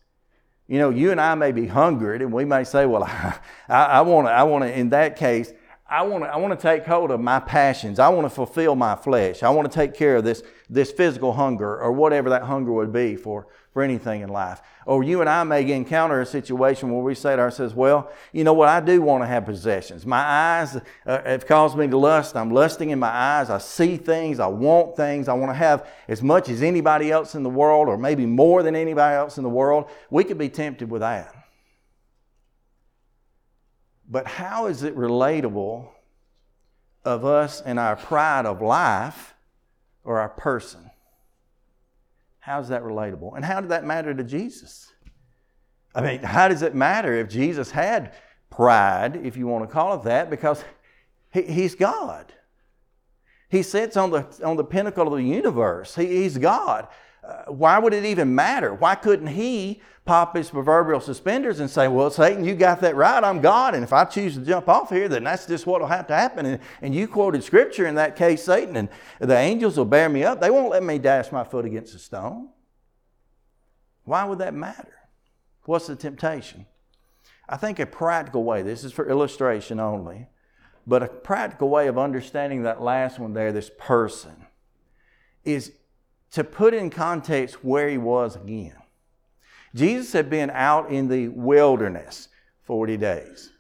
You 0.67 0.79
know, 0.79 0.91
you 0.91 1.11
and 1.11 1.21
I 1.21 1.35
may 1.35 1.51
be 1.53 1.67
hungered, 1.67 2.23
and 2.23 2.33
we 2.33 2.45
may 2.45 2.65
say, 2.65 2.87
Well, 2.87 3.03
I, 3.05 3.39
I 3.69 4.01
want 4.03 4.29
to, 4.29 4.31
I 4.31 4.45
want 4.45 4.65
to, 4.65 4.79
in 4.79 4.91
that 4.91 5.17
case, 5.17 5.53
I 5.91 6.03
want 6.03 6.23
to, 6.23 6.33
I 6.33 6.37
want 6.37 6.59
to 6.59 6.63
take 6.63 6.87
hold 6.87 7.11
of 7.11 7.21
my 7.21 7.41
passions. 7.41 7.99
I 7.99 8.09
want 8.11 8.25
to 8.25 8.31
fulfill 8.31 8.77
my 8.77 8.95
flesh. 8.95 9.43
I 9.43 9.51
want 9.51 9.71
to 9.71 9.75
take 9.75 9.93
care 9.93 10.17
of 10.17 10.25
this, 10.25 10.45
this 10.69 10.93
physical 10.93 11.33
hunger 11.33 11.81
or 11.81 11.91
whatever 11.91 12.31
that 12.31 12.43
hunger 12.43 12.71
would 12.71 12.93
be 12.93 13.17
for, 13.17 13.49
for 13.73 13.83
anything 13.83 14.21
in 14.21 14.29
life. 14.29 14.63
Or 14.87 15.03
you 15.03 15.21
and 15.21 15.29
I 15.29 15.43
may 15.43 15.69
encounter 15.73 16.21
a 16.21 16.27
situation 16.27 16.93
where 16.93 17.03
we 17.03 17.17
say 17.17 17.35
to 17.35 17.43
ourselves, 17.43 17.75
well, 17.75 18.09
you 18.33 18.45
know 18.45 18.53
what, 18.53 18.69
I 18.69 18.79
do 18.79 19.03
want 19.03 19.25
to 19.25 19.27
have 19.27 19.45
possessions. 19.45 20.07
My 20.07 20.21
eyes 20.21 20.77
uh, 20.77 20.83
have 21.25 21.45
caused 21.49 21.77
me 21.77 21.89
to 21.89 21.99
lust. 21.99 22.37
I'm 22.37 22.53
lusting 22.53 22.91
in 22.91 23.01
my 23.01 23.11
eyes. 23.11 23.51
I 23.51 23.59
see 23.59 23.97
things. 23.97 24.39
I 24.39 24.47
want 24.47 24.97
things. 24.97 25.27
I 25.27 25.33
want 25.33 25.51
to 25.51 25.57
have 25.57 25.89
as 26.07 26.23
much 26.23 26.49
as 26.49 26.63
anybody 26.63 27.11
else 27.11 27.35
in 27.35 27.43
the 27.43 27.51
world 27.51 27.89
or 27.89 27.99
maybe 27.99 28.27
more 28.27 28.63
than 28.63 28.77
anybody 28.77 29.17
else 29.17 29.39
in 29.39 29.43
the 29.43 29.51
world. 29.51 29.91
We 30.09 30.23
could 30.23 30.39
be 30.39 30.51
tempted 30.51 30.89
with 30.89 31.01
that. 31.01 31.35
But 34.11 34.27
how 34.27 34.67
is 34.67 34.83
it 34.83 34.97
relatable 34.97 35.89
of 37.05 37.25
us 37.25 37.61
and 37.61 37.79
our 37.79 37.97
pride 37.97 38.45
of 38.45 38.61
life 38.61 39.35
or 40.05 40.19
our 40.19 40.29
person? 40.29 40.91
How's 42.41 42.69
that 42.69 42.83
relatable? 42.83 43.37
And 43.37 43.45
how 43.45 43.61
did 43.61 43.71
that 43.71 43.85
matter 43.85 44.13
to 44.13 44.25
Jesus? 44.25 44.93
I 45.95 46.01
mean, 46.01 46.23
how 46.23 46.49
does 46.49 46.63
it 46.63 46.75
matter 46.75 47.15
if 47.15 47.29
Jesus 47.29 47.71
had 47.71 48.13
pride, 48.51 49.21
if 49.25 49.37
you 49.37 49.47
want 49.47 49.67
to 49.67 49.73
call 49.73 49.95
it 49.95 50.03
that, 50.03 50.29
because 50.29 50.65
he, 51.33 51.43
he's 51.43 51.75
God. 51.75 52.33
He 53.49 53.63
sits 53.63 53.97
on 53.97 54.11
the, 54.11 54.27
on 54.45 54.57
the 54.57 54.65
pinnacle 54.65 55.07
of 55.09 55.19
the 55.19 55.25
universe. 55.25 55.95
He, 55.95 56.07
he's 56.07 56.37
God. 56.37 56.89
Uh, 57.23 57.45
why 57.53 57.79
would 57.79 57.93
it 57.93 58.05
even 58.05 58.35
matter? 58.35 58.73
Why 58.75 58.95
couldn't 58.95 59.29
he 59.29 59.83
pop 60.05 60.35
his 60.35 60.51
proverbial 60.51 61.01
suspenders 61.01 61.61
and 61.61 61.69
say, 61.69 61.87
Well, 61.87 62.11
Satan, 62.11 62.45
you 62.45 62.55
got 62.55 62.81
that 62.81 62.97
right. 62.97 63.23
I'm 63.23 63.41
God. 63.41 63.75
And 63.75 63.85
if 63.85 63.93
I 63.93 64.05
choose 64.05 64.35
to 64.35 64.41
jump 64.41 64.69
off 64.69 64.91
here, 64.91 65.09
then 65.09 65.25
that's 65.25 65.47
just 65.47 65.67
what 65.67 65.81
will 65.81 65.89
have 65.89 66.07
to 66.09 66.15
happen. 66.17 66.47
And, 66.47 66.61
and 66.81 66.95
you 66.95 67.07
quoted 67.07 67.45
scripture 67.45 67.87
in 67.87 67.95
that 67.97 68.17
case, 68.17 68.43
Satan, 68.43 68.77
and 68.77 68.89
the 69.21 69.37
angels 69.37 69.77
will 69.77 69.85
bear 69.85 70.09
me 70.09 70.25
up. 70.25 70.41
They 70.41 70.51
won't 70.51 70.71
let 70.71 70.83
me 70.83 70.99
dash 70.99 71.31
my 71.31 71.45
foot 71.45 71.65
against 71.65 71.95
a 71.95 71.99
stone. 71.99 72.49
Why 74.05 74.25
would 74.25 74.39
that 74.39 74.55
matter? 74.55 74.95
What's 75.65 75.87
the 75.87 75.97
temptation? 75.97 76.67
I 77.49 77.57
think 77.57 77.79
a 77.79 77.87
practical 77.87 78.45
way, 78.45 78.63
this 78.63 78.85
is 78.85 78.93
for 78.93 79.09
illustration 79.09 79.79
only, 79.79 80.29
but 80.87 81.03
a 81.03 81.09
practical 81.09 81.69
way 81.69 81.89
of 81.89 81.99
understanding 81.99 82.63
that 82.63 82.81
last 82.81 83.19
one 83.19 83.35
there, 83.35 83.53
this 83.53 83.71
person, 83.79 84.47
is 85.45 85.73
to 86.33 86.45
put 86.45 86.75
in 86.75 86.91
context 86.91 87.65
where 87.65 87.89
he 87.89 87.99
was 87.99 88.37
again. 88.37 88.77
Jesus 89.75 90.13
had 90.13 90.31
been 90.31 90.51
out 90.51 90.91
in 90.91 91.09
the 91.09 91.29
wilderness 91.29 92.29
40 92.65 92.97
days. 92.97 93.53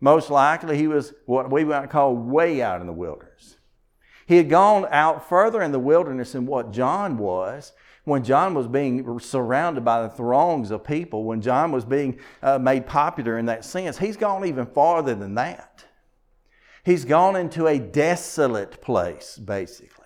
Most 0.00 0.30
likely, 0.30 0.78
he 0.78 0.88
was 0.88 1.12
what 1.26 1.50
we 1.50 1.64
might 1.64 1.90
call 1.90 2.16
way 2.16 2.62
out 2.62 2.80
in 2.80 2.86
the 2.86 2.92
wilderness. 2.92 3.56
He 4.26 4.36
had 4.36 4.48
gone 4.48 4.86
out 4.90 5.28
further 5.28 5.60
in 5.60 5.72
the 5.72 5.78
wilderness 5.78 6.32
than 6.32 6.46
what 6.46 6.72
John 6.72 7.18
was 7.18 7.72
when 8.04 8.24
John 8.24 8.54
was 8.54 8.66
being 8.66 9.18
surrounded 9.18 9.84
by 9.84 10.02
the 10.02 10.08
throngs 10.08 10.70
of 10.70 10.84
people, 10.84 11.24
when 11.24 11.40
John 11.40 11.70
was 11.70 11.84
being 11.84 12.18
uh, 12.42 12.58
made 12.58 12.86
popular 12.86 13.38
in 13.38 13.46
that 13.46 13.64
sense. 13.64 13.98
He's 13.98 14.16
gone 14.16 14.46
even 14.46 14.66
farther 14.66 15.14
than 15.14 15.34
that. 15.34 15.84
He's 16.84 17.04
gone 17.04 17.36
into 17.36 17.66
a 17.66 17.78
desolate 17.78 18.80
place, 18.80 19.36
basically. 19.36 19.99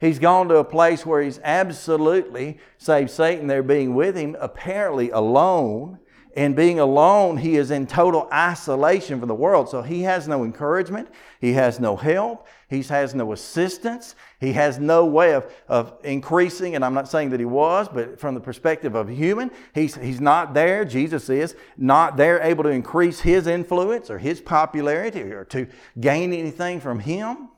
He's 0.00 0.18
gone 0.18 0.48
to 0.48 0.56
a 0.56 0.64
place 0.64 1.04
where 1.04 1.22
he's 1.22 1.38
absolutely, 1.44 2.58
save 2.78 3.10
Satan 3.10 3.46
there 3.46 3.62
being 3.62 3.94
with 3.94 4.16
him, 4.16 4.34
apparently 4.40 5.10
alone. 5.10 5.98
And 6.36 6.54
being 6.54 6.78
alone, 6.78 7.38
he 7.38 7.56
is 7.56 7.72
in 7.72 7.88
total 7.88 8.28
isolation 8.32 9.18
from 9.18 9.28
the 9.28 9.34
world. 9.34 9.68
So 9.68 9.82
he 9.82 10.02
has 10.02 10.28
no 10.28 10.44
encouragement. 10.44 11.08
He 11.40 11.54
has 11.54 11.80
no 11.80 11.96
help. 11.96 12.46
He 12.68 12.82
has 12.84 13.16
no 13.16 13.32
assistance. 13.32 14.14
He 14.38 14.52
has 14.52 14.78
no 14.78 15.04
way 15.04 15.34
of, 15.34 15.52
of 15.68 15.92
increasing. 16.04 16.76
And 16.76 16.84
I'm 16.84 16.94
not 16.94 17.08
saying 17.08 17.30
that 17.30 17.40
he 17.40 17.46
was, 17.46 17.88
but 17.88 18.20
from 18.20 18.36
the 18.36 18.40
perspective 18.40 18.94
of 18.94 19.08
human, 19.08 19.50
he's, 19.74 19.96
he's 19.96 20.20
not 20.20 20.54
there. 20.54 20.84
Jesus 20.84 21.28
is 21.28 21.56
not 21.76 22.16
there 22.16 22.40
able 22.40 22.62
to 22.62 22.70
increase 22.70 23.20
his 23.20 23.48
influence 23.48 24.08
or 24.08 24.18
his 24.18 24.40
popularity 24.40 25.32
or 25.32 25.44
to 25.46 25.66
gain 25.98 26.32
anything 26.32 26.80
from 26.80 27.00
him. 27.00 27.48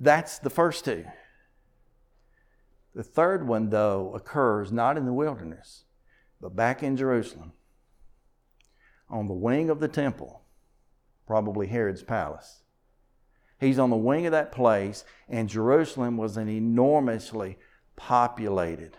That's 0.00 0.38
the 0.38 0.50
first 0.50 0.84
two. 0.84 1.04
The 2.94 3.02
third 3.02 3.46
one, 3.46 3.70
though, 3.70 4.12
occurs 4.14 4.72
not 4.72 4.96
in 4.96 5.04
the 5.04 5.12
wilderness, 5.12 5.84
but 6.40 6.56
back 6.56 6.82
in 6.82 6.96
Jerusalem, 6.96 7.52
on 9.08 9.28
the 9.28 9.34
wing 9.34 9.70
of 9.70 9.80
the 9.80 9.88
temple, 9.88 10.42
probably 11.26 11.66
Herod's 11.66 12.02
palace. 12.02 12.62
He's 13.60 13.78
on 13.78 13.90
the 13.90 13.96
wing 13.96 14.26
of 14.26 14.32
that 14.32 14.52
place, 14.52 15.04
and 15.28 15.48
Jerusalem 15.48 16.16
was 16.16 16.36
an 16.36 16.48
enormously 16.48 17.58
populated, 17.96 18.96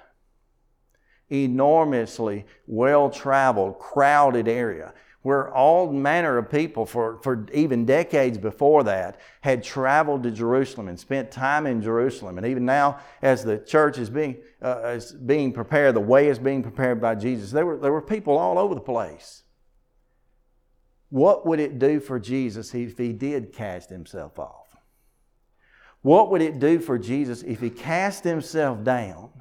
enormously 1.30 2.46
well 2.68 3.10
traveled, 3.10 3.80
crowded 3.80 4.48
area 4.48 4.94
where 5.22 5.54
all 5.54 5.92
manner 5.92 6.38
of 6.38 6.50
people 6.50 6.86
for, 6.86 7.20
for 7.22 7.46
even 7.54 7.86
decades 7.86 8.38
before 8.38 8.84
that 8.84 9.20
had 9.42 9.64
traveled 9.64 10.24
to 10.24 10.32
Jerusalem 10.32 10.88
and 10.88 10.98
spent 10.98 11.30
time 11.30 11.66
in 11.66 11.82
Jerusalem. 11.82 12.38
And 12.38 12.48
even 12.48 12.66
now, 12.66 13.00
as 13.22 13.44
the 13.44 13.58
church 13.58 13.98
is 13.98 14.10
being, 14.10 14.38
uh, 14.62 14.88
is 14.88 15.12
being 15.12 15.52
prepared, 15.52 15.96
the 15.96 16.00
way 16.00 16.30
is 16.30 16.40
being 16.40 16.64
prepared 16.64 17.02
by 17.02 17.16
Jesus, 17.16 17.52
there 17.52 17.66
were, 17.66 17.78
there 17.78 17.92
were 17.92 18.02
people 18.02 18.38
all 18.38 18.58
over 18.58 18.74
the 18.74 18.82
place. 18.82 19.44
What 21.10 21.46
would 21.46 21.60
it 21.60 21.80
do 21.80 22.00
for 22.00 22.20
Jesus 22.20 22.74
if 22.74 22.98
he 22.98 23.12
did 23.12 23.52
cast 23.52 23.90
himself 23.90 24.40
off? 24.40 24.68
What 26.02 26.32
would 26.32 26.42
it 26.42 26.60
do 26.60 26.80
for 26.80 26.98
Jesus 26.98 27.44
if 27.44 27.60
he 27.60 27.70
cast 27.70 28.24
himself 28.24 28.84
down 28.84 29.32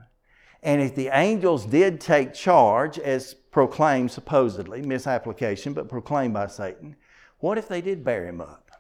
and 0.63 0.83
if 0.83 0.97
the 0.97 1.09
angels 1.09 1.65
did 1.67 2.01
take 2.01 2.35
charge, 2.35 2.99
as 2.99 3.37
proclaimed 3.51 4.11
supposedly, 4.11 4.83
misapplication, 4.83 5.73
but 5.73 5.89
proclaimed 5.89 6.35
by 6.35 6.47
Satan, 6.47 6.97
what 7.39 7.59
if 7.59 7.69
they 7.69 7.81
did 7.81 8.05
bear 8.05 8.27
him 8.27 8.41
up? 8.41 8.71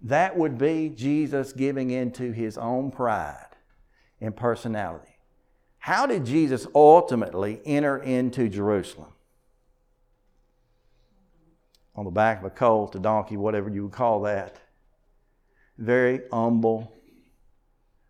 That 0.00 0.36
would 0.36 0.58
be 0.58 0.90
Jesus 0.90 1.52
giving 1.52 1.90
in 1.90 2.12
to 2.12 2.32
his 2.32 2.58
own 2.58 2.90
pride 2.90 3.56
and 4.20 4.36
personality. 4.36 5.16
How 5.78 6.06
did 6.06 6.24
Jesus 6.24 6.66
ultimately 6.74 7.60
enter 7.64 7.98
into 7.98 8.48
Jerusalem? 8.48 9.12
On 11.96 12.04
the 12.04 12.10
back 12.10 12.38
of 12.38 12.44
a 12.44 12.50
colt, 12.50 12.94
a 12.96 12.98
donkey, 12.98 13.36
whatever 13.36 13.70
you 13.70 13.84
would 13.84 13.92
call 13.92 14.22
that. 14.22 14.58
Very 15.78 16.22
humble, 16.32 16.92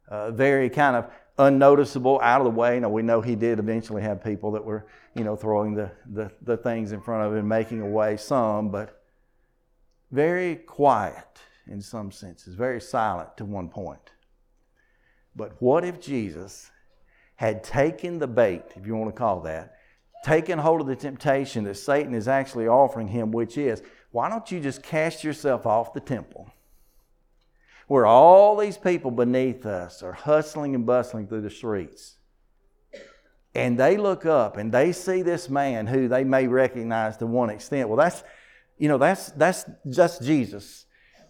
uh, 0.08 0.30
very 0.30 0.70
kind 0.70 0.96
of 0.96 1.10
unnoticeable, 1.38 2.20
out 2.22 2.40
of 2.40 2.44
the 2.44 2.50
way. 2.50 2.78
Now 2.80 2.88
we 2.88 3.02
know 3.02 3.20
he 3.20 3.34
did 3.34 3.58
eventually 3.58 4.02
have 4.02 4.22
people 4.22 4.52
that 4.52 4.64
were, 4.64 4.86
you 5.14 5.24
know, 5.24 5.36
throwing 5.36 5.74
the, 5.74 5.90
the, 6.12 6.30
the 6.42 6.56
things 6.56 6.92
in 6.92 7.00
front 7.00 7.26
of 7.26 7.34
him, 7.34 7.48
making 7.48 7.80
away 7.80 8.16
some, 8.16 8.70
but 8.70 9.02
very 10.10 10.56
quiet 10.56 11.40
in 11.66 11.80
some 11.80 12.10
senses, 12.12 12.54
very 12.54 12.80
silent 12.80 13.36
to 13.36 13.44
one 13.44 13.68
point. 13.68 14.12
But 15.34 15.60
what 15.60 15.84
if 15.84 16.00
Jesus 16.00 16.70
had 17.36 17.64
taken 17.64 18.18
the 18.18 18.28
bait, 18.28 18.62
if 18.76 18.86
you 18.86 18.94
want 18.94 19.14
to 19.14 19.18
call 19.18 19.40
that, 19.40 19.74
taken 20.24 20.58
hold 20.58 20.80
of 20.80 20.86
the 20.86 20.96
temptation 20.96 21.64
that 21.64 21.74
Satan 21.74 22.14
is 22.14 22.28
actually 22.28 22.68
offering 22.68 23.08
him, 23.08 23.32
which 23.32 23.58
is, 23.58 23.82
why 24.12 24.28
don't 24.28 24.50
you 24.52 24.60
just 24.60 24.82
cast 24.82 25.24
yourself 25.24 25.66
off 25.66 25.92
the 25.92 26.00
temple? 26.00 26.48
Where 27.86 28.06
all 28.06 28.56
these 28.56 28.76
people 28.76 29.10
beneath 29.10 29.66
us 29.66 30.02
are 30.02 30.12
hustling 30.12 30.74
and 30.74 30.86
bustling 30.86 31.26
through 31.26 31.42
the 31.42 31.50
streets. 31.50 32.16
And 33.54 33.78
they 33.78 33.96
look 33.96 34.26
up 34.26 34.56
and 34.56 34.72
they 34.72 34.92
see 34.92 35.22
this 35.22 35.48
man 35.48 35.86
who 35.86 36.08
they 36.08 36.24
may 36.24 36.46
recognize 36.48 37.16
to 37.18 37.26
one 37.26 37.50
extent. 37.50 37.88
Well, 37.88 37.98
that's, 37.98 38.24
you 38.78 38.88
know, 38.88 38.98
that's, 38.98 39.30
that's 39.32 39.64
just 39.88 40.22
Jesus. 40.22 40.86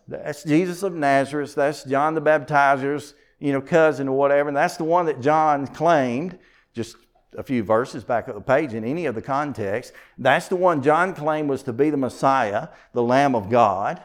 That's 0.09 0.43
Jesus 0.43 0.83
of 0.83 0.95
Nazareth. 0.95 1.55
That's 1.55 1.85
John 1.85 2.14
the 2.14 2.21
Baptizer's, 2.21 3.14
you 3.38 3.53
know, 3.53 3.61
cousin 3.61 4.09
or 4.09 4.17
whatever. 4.17 4.49
And 4.49 4.57
that's 4.57 4.77
the 4.77 4.85
one 4.85 5.07
that 5.07 5.21
John 5.21 5.67
claimed, 5.67 6.38
just 6.73 6.97
a 7.37 7.43
few 7.43 7.62
verses 7.62 8.05
back 8.05 8.29
up 8.29 8.35
the 8.35 8.40
page 8.40 8.75
in 8.75 8.85
any 8.85 9.07
of 9.07 9.14
the 9.14 9.23
context. 9.23 9.93
That's 10.17 10.49
the 10.49 10.57
one 10.57 10.83
John 10.83 11.14
claimed 11.14 11.49
was 11.49 11.62
to 11.64 11.73
be 11.73 11.90
the 11.90 11.97
Messiah, 11.97 12.69
the 12.93 13.03
Lamb 13.03 13.35
of 13.35 13.51
God. 13.51 14.03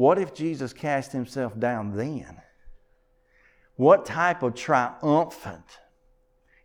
What 0.00 0.18
if 0.18 0.32
Jesus 0.32 0.72
cast 0.72 1.12
himself 1.12 1.60
down 1.60 1.94
then? 1.94 2.40
What 3.76 4.06
type 4.06 4.42
of 4.42 4.54
triumphant, 4.54 5.78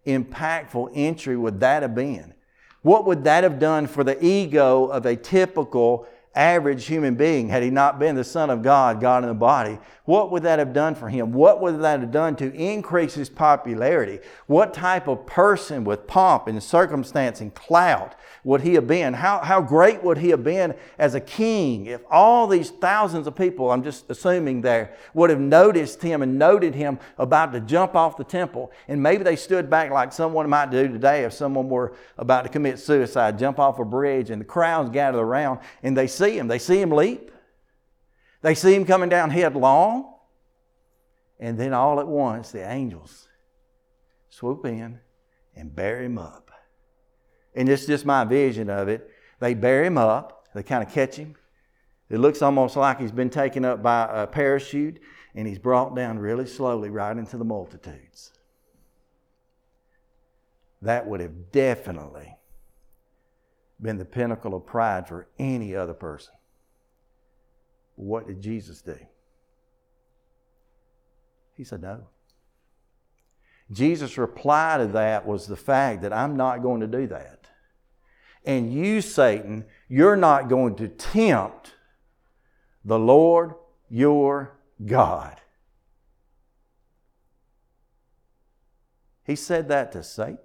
impactful 0.07 0.91
entry 0.95 1.35
would 1.35 1.59
that 1.59 1.81
have 1.81 1.93
been? 1.93 2.33
What 2.81 3.05
would 3.05 3.25
that 3.25 3.43
have 3.43 3.59
done 3.59 3.87
for 3.87 4.05
the 4.05 4.25
ego 4.25 4.85
of 4.85 5.05
a 5.05 5.17
typical 5.17 6.07
average 6.35 6.85
human 6.85 7.15
being 7.15 7.49
had 7.49 7.63
he 7.63 7.69
not 7.69 7.99
been 7.99 8.15
the 8.15 8.23
Son 8.23 8.49
of 8.49 8.61
God, 8.61 9.01
God 9.01 9.23
in 9.23 9.29
the 9.29 9.35
body? 9.35 9.79
What 10.05 10.31
would 10.31 10.43
that 10.43 10.59
have 10.59 10.73
done 10.73 10.93
for 10.93 11.09
him? 11.09 11.33
What 11.33 11.61
would 11.61 11.81
that 11.81 11.99
have 11.99 12.11
done 12.11 12.35
to 12.35 12.53
increase 12.53 13.15
his 13.15 13.29
popularity? 13.29 14.19
What 14.45 14.73
type 14.73 15.07
of 15.07 15.25
person 15.25 15.83
with 15.83 16.05
pomp 16.05 16.47
and 16.47 16.61
circumstance 16.61 17.41
and 17.41 17.53
clout 17.53 18.15
would 18.43 18.61
he 18.61 18.75
have 18.75 18.85
been? 18.85 19.15
How, 19.15 19.39
how 19.39 19.61
great 19.61 20.03
would 20.03 20.19
he 20.19 20.29
have 20.29 20.43
been 20.43 20.75
as 20.99 21.15
a 21.15 21.19
king 21.19 21.87
if 21.87 22.01
all 22.11 22.45
these 22.45 22.69
thousands 22.69 23.25
of 23.25 23.35
people, 23.35 23.71
I'm 23.71 23.83
just 23.83 24.07
assuming 24.11 24.61
there, 24.61 24.95
would 25.15 25.31
have 25.31 25.39
noticed 25.39 26.03
him 26.03 26.21
and 26.21 26.37
noted 26.37 26.75
him 26.75 26.99
about 27.17 27.51
to 27.53 27.59
jump 27.59 27.95
off 27.95 28.15
the 28.15 28.23
temple? 28.23 28.71
And 28.87 29.01
maybe 29.01 29.23
they 29.23 29.35
stood 29.35 29.71
back 29.71 29.89
like 29.89 30.13
someone 30.13 30.47
might 30.47 30.69
do 30.69 30.87
today 30.87 31.23
if 31.23 31.33
someone 31.33 31.67
were 31.67 31.95
about 32.19 32.43
to 32.43 32.49
commit 32.49 32.77
suicide, 32.77 33.39
jump 33.39 33.57
off 33.57 33.79
a 33.79 33.85
bridge, 33.85 34.29
and 34.29 34.39
the 34.39 34.45
crowds 34.45 34.91
gathered 34.91 35.19
around 35.21 35.59
and 35.81 35.97
they 35.97 36.05
see 36.05 36.24
him. 36.33 36.47
They 36.47 36.59
see 36.59 36.81
him 36.81 36.91
leap. 36.91 37.31
They 38.41 38.55
see 38.55 38.75
him 38.75 38.85
coming 38.85 39.09
down 39.09 39.29
headlong. 39.29 40.13
And 41.39 41.59
then 41.59 41.73
all 41.73 41.99
at 41.99 42.07
once, 42.07 42.51
the 42.51 42.69
angels 42.69 43.27
swoop 44.29 44.65
in 44.65 44.99
and 45.55 45.75
bear 45.75 46.01
him 46.01 46.17
up 46.17 46.45
and 47.55 47.69
it's 47.69 47.85
just 47.85 48.05
my 48.05 48.23
vision 48.25 48.69
of 48.69 48.87
it. 48.87 49.09
They 49.39 49.53
bear 49.53 49.83
him 49.83 49.97
up, 49.97 50.47
they 50.53 50.61
kind 50.61 50.83
of 50.85 50.93
catch 50.93 51.15
him. 51.15 51.35
It 52.09 52.19
looks 52.19 52.41
almost 52.41 52.75
like 52.75 52.99
he's 52.99 53.11
been 53.11 53.29
taken 53.29 53.65
up 53.65 53.81
by 53.81 54.07
a 54.11 54.27
parachute 54.27 54.99
and 55.33 55.47
he's 55.47 55.57
brought 55.57 55.95
down 55.95 56.19
really 56.19 56.45
slowly 56.45 56.89
right 56.89 57.17
into 57.17 57.37
the 57.37 57.45
multitudes. 57.45 58.31
That 60.81 61.07
would 61.07 61.19
have 61.19 61.51
definitely 61.51 62.35
been 63.81 63.97
the 63.97 64.05
pinnacle 64.05 64.53
of 64.55 64.65
pride 64.65 65.07
for 65.07 65.27
any 65.37 65.75
other 65.75 65.93
person. 65.93 66.33
What 67.95 68.27
did 68.27 68.41
Jesus 68.41 68.81
do? 68.81 68.97
He 71.55 71.63
said, 71.63 71.81
No. 71.81 72.07
Jesus' 73.71 74.17
reply 74.17 74.77
to 74.77 74.87
that 74.87 75.25
was 75.25 75.47
the 75.47 75.55
fact 75.55 76.03
that 76.03 76.13
I'm 76.13 76.35
not 76.35 76.61
going 76.61 76.81
to 76.81 76.87
do 76.87 77.07
that. 77.07 77.47
And 78.45 78.71
you, 78.71 79.01
Satan, 79.01 79.65
you're 79.89 80.15
not 80.15 80.49
going 80.49 80.75
to 80.75 80.87
tempt 80.87 81.73
the 82.83 82.99
Lord 82.99 83.55
your 83.89 84.59
God. 84.85 85.41
He 89.23 89.35
said 89.35 89.67
that 89.69 89.91
to 89.93 90.03
Satan. 90.03 90.37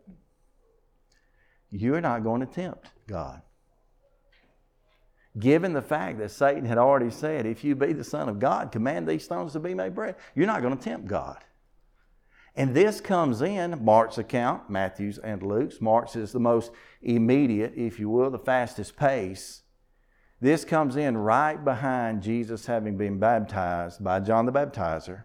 You're 1.68 2.00
not 2.00 2.24
going 2.24 2.40
to 2.40 2.46
tempt 2.46 2.90
God. 3.10 3.42
Given 5.38 5.72
the 5.72 5.82
fact 5.82 6.18
that 6.18 6.30
Satan 6.30 6.64
had 6.64 6.78
already 6.78 7.10
said, 7.10 7.46
If 7.46 7.62
you 7.62 7.74
be 7.74 7.92
the 7.92 8.04
Son 8.04 8.28
of 8.28 8.38
God, 8.38 8.72
command 8.72 9.06
these 9.06 9.24
stones 9.24 9.52
to 9.52 9.60
be 9.60 9.74
made 9.74 9.94
bread, 9.94 10.16
you're 10.34 10.46
not 10.46 10.62
going 10.62 10.76
to 10.76 10.82
tempt 10.82 11.06
God. 11.06 11.44
And 12.56 12.74
this 12.74 13.00
comes 13.00 13.42
in 13.42 13.84
Mark's 13.84 14.18
account, 14.18 14.68
Matthew's 14.68 15.18
and 15.18 15.42
Luke's. 15.42 15.80
Mark's 15.80 16.16
is 16.16 16.32
the 16.32 16.40
most 16.40 16.72
immediate, 17.00 17.74
if 17.76 18.00
you 18.00 18.10
will, 18.10 18.30
the 18.30 18.38
fastest 18.38 18.96
pace. 18.96 19.62
This 20.40 20.64
comes 20.64 20.96
in 20.96 21.16
right 21.16 21.62
behind 21.62 22.22
Jesus 22.22 22.66
having 22.66 22.96
been 22.96 23.18
baptized 23.18 24.02
by 24.02 24.20
John 24.20 24.46
the 24.46 24.52
Baptizer. 24.52 25.24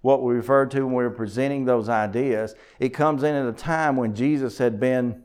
What 0.00 0.22
we 0.22 0.34
referred 0.34 0.70
to 0.72 0.84
when 0.84 0.94
we 0.94 1.02
were 1.02 1.10
presenting 1.10 1.64
those 1.64 1.88
ideas, 1.88 2.54
it 2.78 2.90
comes 2.90 3.22
in 3.22 3.34
at 3.34 3.46
a 3.46 3.52
time 3.52 3.96
when 3.96 4.14
Jesus 4.14 4.58
had 4.58 4.78
been, 4.78 5.24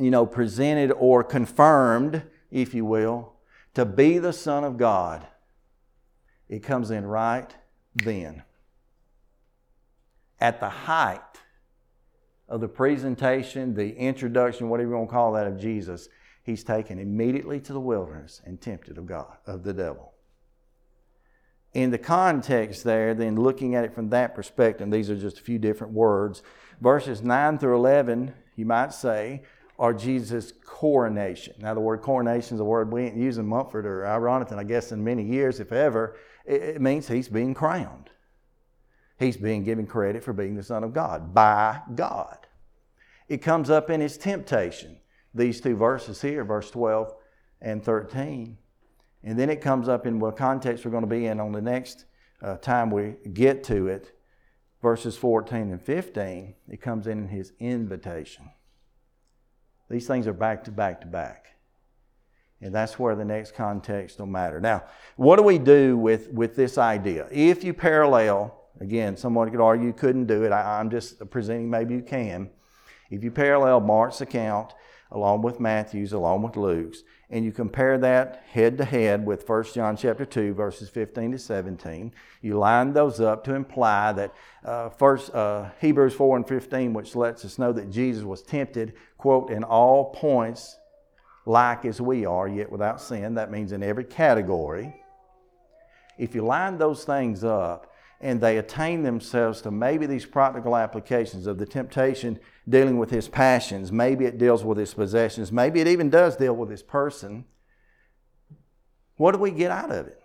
you 0.00 0.10
know, 0.10 0.26
presented 0.26 0.90
or 0.92 1.22
confirmed, 1.22 2.22
if 2.50 2.74
you 2.74 2.84
will, 2.84 3.34
to 3.74 3.84
be 3.84 4.18
the 4.18 4.32
Son 4.32 4.64
of 4.64 4.76
God. 4.76 5.26
It 6.48 6.62
comes 6.62 6.90
in 6.90 7.06
right 7.06 7.54
then. 7.94 8.42
At 10.40 10.58
the 10.58 10.68
height 10.68 11.20
of 12.48 12.60
the 12.60 12.68
presentation, 12.68 13.74
the 13.74 13.96
introduction, 13.96 14.68
whatever 14.68 14.90
you 14.90 14.96
want 14.96 15.08
to 15.08 15.12
call 15.12 15.32
that, 15.34 15.46
of 15.46 15.58
Jesus, 15.58 16.08
he's 16.42 16.64
taken 16.64 16.98
immediately 16.98 17.60
to 17.60 17.72
the 17.72 17.80
wilderness 17.80 18.42
and 18.44 18.60
tempted 18.60 18.98
of 18.98 19.06
God, 19.06 19.36
of 19.46 19.62
the 19.62 19.72
devil. 19.72 20.12
In 21.72 21.90
the 21.90 21.98
context 21.98 22.82
there, 22.82 23.14
then 23.14 23.36
looking 23.36 23.76
at 23.76 23.84
it 23.84 23.94
from 23.94 24.08
that 24.10 24.34
perspective, 24.34 24.90
these 24.90 25.08
are 25.08 25.16
just 25.16 25.38
a 25.38 25.42
few 25.42 25.58
different 25.58 25.92
words. 25.92 26.42
Verses 26.80 27.22
9 27.22 27.58
through 27.58 27.76
11, 27.76 28.34
you 28.56 28.66
might 28.66 28.92
say, 28.92 29.42
are 29.80 29.94
Jesus' 29.94 30.52
coronation. 30.62 31.54
Now, 31.58 31.72
the 31.72 31.80
word 31.80 32.02
coronation 32.02 32.58
is 32.58 32.60
a 32.60 32.64
word 32.64 32.92
we 32.92 33.04
ain't 33.04 33.16
using 33.16 33.48
Mumford 33.48 33.86
or 33.86 34.06
Ironton, 34.06 34.58
I 34.58 34.64
guess, 34.64 34.92
in 34.92 35.02
many 35.02 35.24
years, 35.24 35.58
if 35.58 35.72
ever. 35.72 36.16
It 36.44 36.82
means 36.82 37.08
he's 37.08 37.30
being 37.30 37.54
crowned. 37.54 38.10
He's 39.18 39.38
being 39.38 39.64
given 39.64 39.86
credit 39.86 40.22
for 40.22 40.34
being 40.34 40.54
the 40.54 40.62
Son 40.62 40.84
of 40.84 40.92
God 40.92 41.32
by 41.32 41.80
God. 41.94 42.46
It 43.26 43.38
comes 43.38 43.70
up 43.70 43.88
in 43.88 44.02
his 44.02 44.18
temptation 44.18 44.98
these 45.32 45.62
two 45.62 45.76
verses 45.76 46.20
here, 46.20 46.44
verse 46.44 46.70
12 46.70 47.14
and 47.62 47.82
13. 47.82 48.58
And 49.22 49.38
then 49.38 49.48
it 49.48 49.62
comes 49.62 49.88
up 49.88 50.06
in 50.06 50.18
what 50.18 50.36
context 50.36 50.84
we're 50.84 50.90
going 50.90 51.04
to 51.04 51.08
be 51.08 51.26
in 51.26 51.40
on 51.40 51.52
the 51.52 51.62
next 51.62 52.04
uh, 52.42 52.56
time 52.56 52.90
we 52.90 53.14
get 53.32 53.64
to 53.64 53.86
it, 53.86 54.12
verses 54.82 55.16
14 55.16 55.70
and 55.70 55.80
15. 55.80 56.54
It 56.68 56.82
comes 56.82 57.06
in 57.06 57.28
his 57.28 57.52
invitation. 57.60 58.50
These 59.90 60.06
things 60.06 60.26
are 60.28 60.32
back 60.32 60.64
to 60.64 60.70
back 60.70 61.00
to 61.00 61.06
back. 61.08 61.46
And 62.62 62.74
that's 62.74 62.98
where 62.98 63.16
the 63.16 63.24
next 63.24 63.54
context 63.54 64.18
will 64.18 64.26
matter. 64.26 64.60
Now, 64.60 64.84
what 65.16 65.36
do 65.36 65.42
we 65.42 65.58
do 65.58 65.96
with, 65.96 66.30
with 66.30 66.54
this 66.54 66.78
idea? 66.78 67.26
If 67.30 67.64
you 67.64 67.74
parallel, 67.74 68.54
again, 68.80 69.16
someone 69.16 69.50
could 69.50 69.60
argue 69.60 69.86
you 69.86 69.92
couldn't 69.92 70.26
do 70.26 70.44
it. 70.44 70.52
I, 70.52 70.78
I'm 70.78 70.90
just 70.90 71.28
presenting 71.30 71.68
maybe 71.68 71.94
you 71.94 72.02
can. 72.02 72.50
If 73.10 73.24
you 73.24 73.30
parallel 73.30 73.80
Mark's 73.80 74.20
account 74.20 74.74
along 75.12 75.42
with 75.42 75.60
Matthew's, 75.60 76.12
along 76.12 76.42
with 76.42 76.56
Luke's, 76.56 77.02
and 77.30 77.44
you 77.44 77.52
compare 77.52 77.96
that 77.98 78.42
head 78.50 78.78
to 78.78 78.84
head 78.84 79.24
with 79.24 79.48
1 79.48 79.64
John 79.72 79.96
chapter 79.96 80.24
2, 80.24 80.54
verses 80.54 80.88
15 80.88 81.32
to 81.32 81.38
17, 81.38 82.12
you 82.42 82.58
line 82.58 82.92
those 82.92 83.20
up 83.20 83.44
to 83.44 83.54
imply 83.54 84.12
that 84.12 84.34
uh, 84.64 84.88
first 84.90 85.32
uh, 85.34 85.70
Hebrews 85.80 86.14
4 86.14 86.38
and 86.38 86.48
15, 86.48 86.92
which 86.92 87.14
lets 87.14 87.44
us 87.44 87.58
know 87.58 87.72
that 87.72 87.90
Jesus 87.90 88.24
was 88.24 88.42
tempted, 88.42 88.94
quote, 89.16 89.50
in 89.50 89.62
all 89.62 90.10
points 90.10 90.76
like 91.46 91.84
as 91.84 92.00
we 92.00 92.26
are, 92.26 92.48
yet 92.48 92.70
without 92.70 93.00
sin. 93.00 93.34
That 93.34 93.50
means 93.50 93.72
in 93.72 93.82
every 93.82 94.04
category. 94.04 94.94
If 96.18 96.34
you 96.34 96.44
line 96.44 96.78
those 96.78 97.04
things 97.04 97.44
up, 97.44 97.89
and 98.20 98.40
they 98.40 98.58
attain 98.58 99.02
themselves 99.02 99.62
to 99.62 99.70
maybe 99.70 100.06
these 100.06 100.26
practical 100.26 100.76
applications 100.76 101.46
of 101.46 101.58
the 101.58 101.64
temptation 101.64 102.38
dealing 102.68 102.98
with 102.98 103.10
his 103.10 103.28
passions. 103.28 103.90
Maybe 103.90 104.26
it 104.26 104.38
deals 104.38 104.62
with 104.62 104.76
his 104.76 104.92
possessions. 104.92 105.50
Maybe 105.50 105.80
it 105.80 105.88
even 105.88 106.10
does 106.10 106.36
deal 106.36 106.54
with 106.54 106.70
his 106.70 106.82
person. 106.82 107.46
What 109.16 109.32
do 109.32 109.38
we 109.38 109.50
get 109.50 109.70
out 109.70 109.90
of 109.90 110.06
it? 110.06 110.22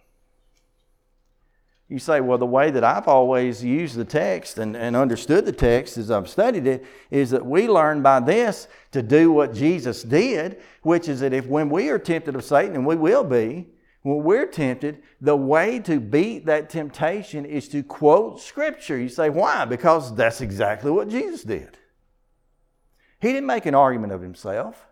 You 1.87 1.99
say, 1.99 2.19
well, 2.19 2.39
the 2.39 2.45
way 2.47 2.71
that 2.71 2.83
I've 2.83 3.07
always 3.07 3.63
used 3.63 3.95
the 3.95 4.05
text 4.05 4.57
and, 4.57 4.75
and 4.75 4.95
understood 4.95 5.45
the 5.45 5.51
text 5.51 5.97
as 5.97 6.09
I've 6.09 6.27
studied 6.27 6.65
it 6.65 6.83
is 7.11 7.29
that 7.29 7.45
we 7.45 7.67
learn 7.67 8.01
by 8.01 8.19
this 8.19 8.67
to 8.91 9.03
do 9.03 9.31
what 9.31 9.53
Jesus 9.53 10.01
did, 10.01 10.61
which 10.81 11.07
is 11.07 11.19
that 11.19 11.31
if 11.31 11.45
when 11.45 11.69
we 11.69 11.89
are 11.89 11.99
tempted 11.99 12.35
of 12.35 12.43
Satan, 12.43 12.75
and 12.75 12.85
we 12.87 12.95
will 12.95 13.23
be, 13.23 13.67
when 14.05 14.23
we're 14.23 14.45
tempted, 14.45 15.01
the 15.19 15.35
way 15.35 15.79
to 15.79 15.99
beat 15.99 16.45
that 16.45 16.69
temptation 16.69 17.43
is 17.43 17.67
to 17.69 17.81
quote 17.81 18.39
Scripture. 18.39 18.99
You 18.99 19.09
say, 19.09 19.31
why? 19.31 19.65
Because 19.65 20.13
that's 20.15 20.41
exactly 20.41 20.91
what 20.91 21.09
Jesus 21.09 21.43
did. 21.43 21.79
He 23.19 23.29
didn't 23.29 23.47
make 23.47 23.65
an 23.65 23.73
argument 23.73 24.13
of 24.13 24.21
himself. 24.21 24.85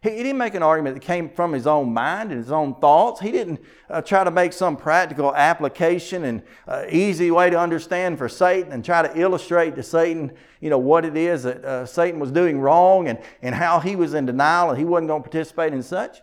He, 0.00 0.08
didn't 0.08 0.38
make 0.38 0.54
an 0.54 0.62
argument 0.62 0.96
that 0.96 1.02
came 1.02 1.28
from 1.28 1.52
his 1.52 1.66
own 1.66 1.92
mind 1.92 2.30
and 2.30 2.40
his 2.40 2.50
own 2.50 2.76
thoughts. 2.76 3.20
He 3.20 3.30
didn't 3.30 3.60
uh, 3.90 4.00
try 4.00 4.24
to 4.24 4.30
make 4.30 4.54
some 4.54 4.74
practical 4.74 5.34
application 5.34 6.24
and 6.24 6.42
uh, 6.66 6.86
easy 6.88 7.30
way 7.30 7.50
to 7.50 7.58
understand 7.58 8.16
for 8.16 8.26
Satan 8.26 8.72
and 8.72 8.82
try 8.82 9.06
to 9.06 9.20
illustrate 9.20 9.76
to 9.76 9.82
Satan, 9.82 10.32
you 10.62 10.70
know, 10.70 10.78
what 10.78 11.04
it 11.04 11.18
is 11.18 11.42
that 11.42 11.62
uh, 11.62 11.84
Satan 11.84 12.18
was 12.20 12.32
doing 12.32 12.58
wrong 12.58 13.08
and, 13.08 13.18
and 13.42 13.54
how 13.54 13.80
he 13.80 13.96
was 13.96 14.14
in 14.14 14.24
denial 14.24 14.70
and 14.70 14.78
he 14.78 14.86
wasn't 14.86 15.08
going 15.08 15.22
to 15.22 15.28
participate 15.28 15.74
in 15.74 15.82
such. 15.82 16.22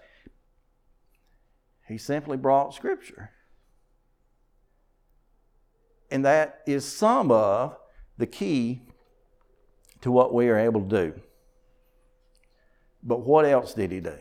He 1.89 1.97
simply 1.97 2.38
brought 2.38 2.73
Scripture. 2.73 3.32
And 6.12 6.23
that 6.23 6.62
is 6.65 6.86
some 6.86 7.32
of 7.32 7.75
the 8.17 8.28
key 8.28 8.82
to 10.02 10.12
what 10.12 10.34
we 10.34 10.49
are 10.49 10.58
able 10.58 10.82
to 10.82 10.88
do. 10.88 11.21
But 13.04 13.21
what 13.21 13.45
else 13.45 13.73
did 13.73 13.91
he 13.91 13.99
do? 13.99 14.15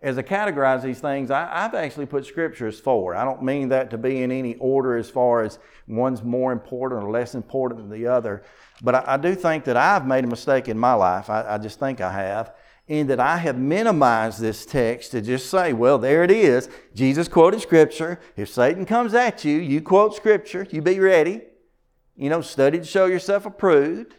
As 0.00 0.16
I 0.16 0.22
categorize 0.22 0.82
these 0.82 1.00
things, 1.00 1.30
I, 1.30 1.62
have 1.62 1.74
actually 1.74 2.06
put 2.06 2.24
scriptures 2.24 2.78
forward. 2.78 3.16
I 3.16 3.24
don't 3.24 3.42
mean 3.42 3.70
that 3.70 3.90
to 3.90 3.98
be 3.98 4.22
in 4.22 4.30
any 4.30 4.54
order 4.56 4.96
as 4.96 5.10
far 5.10 5.42
as 5.42 5.58
one's 5.88 6.22
more 6.22 6.52
important 6.52 7.02
or 7.02 7.10
less 7.10 7.34
important 7.34 7.80
than 7.80 7.90
the 7.90 8.06
other. 8.06 8.44
But 8.80 8.94
I, 8.94 9.04
I 9.06 9.16
do 9.16 9.34
think 9.34 9.64
that 9.64 9.76
I've 9.76 10.06
made 10.06 10.22
a 10.22 10.28
mistake 10.28 10.68
in 10.68 10.78
my 10.78 10.94
life. 10.94 11.28
I, 11.28 11.54
I 11.54 11.58
just 11.58 11.80
think 11.80 12.00
I 12.00 12.12
have 12.12 12.54
in 12.88 13.06
that 13.08 13.20
I 13.20 13.36
have 13.36 13.58
minimized 13.58 14.40
this 14.40 14.64
text 14.64 15.12
to 15.12 15.20
just 15.20 15.50
say, 15.50 15.74
well, 15.74 15.98
there 15.98 16.24
it 16.24 16.30
is. 16.30 16.70
Jesus 16.94 17.28
quoted 17.28 17.60
Scripture. 17.60 18.18
If 18.34 18.48
Satan 18.48 18.86
comes 18.86 19.12
at 19.12 19.44
you, 19.44 19.58
you 19.58 19.82
quote 19.82 20.16
Scripture. 20.16 20.66
You 20.70 20.80
be 20.80 20.98
ready. 20.98 21.42
You 22.16 22.30
know, 22.30 22.40
study 22.40 22.78
to 22.78 22.84
show 22.84 23.04
yourself 23.04 23.44
approved. 23.44 24.14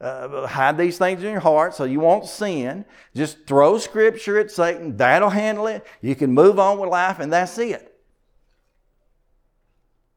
Uh, 0.00 0.46
hide 0.46 0.78
these 0.78 0.96
things 0.96 1.22
in 1.22 1.32
your 1.32 1.40
heart 1.40 1.74
so 1.74 1.84
you 1.84 1.98
won't 1.98 2.26
sin. 2.26 2.84
Just 3.16 3.46
throw 3.46 3.78
Scripture 3.78 4.38
at 4.38 4.50
Satan. 4.50 4.96
That'll 4.96 5.30
handle 5.30 5.66
it. 5.66 5.84
You 6.00 6.14
can 6.14 6.32
move 6.32 6.60
on 6.60 6.78
with 6.78 6.90
life, 6.90 7.18
and 7.18 7.32
that's 7.32 7.58
it. 7.58 7.90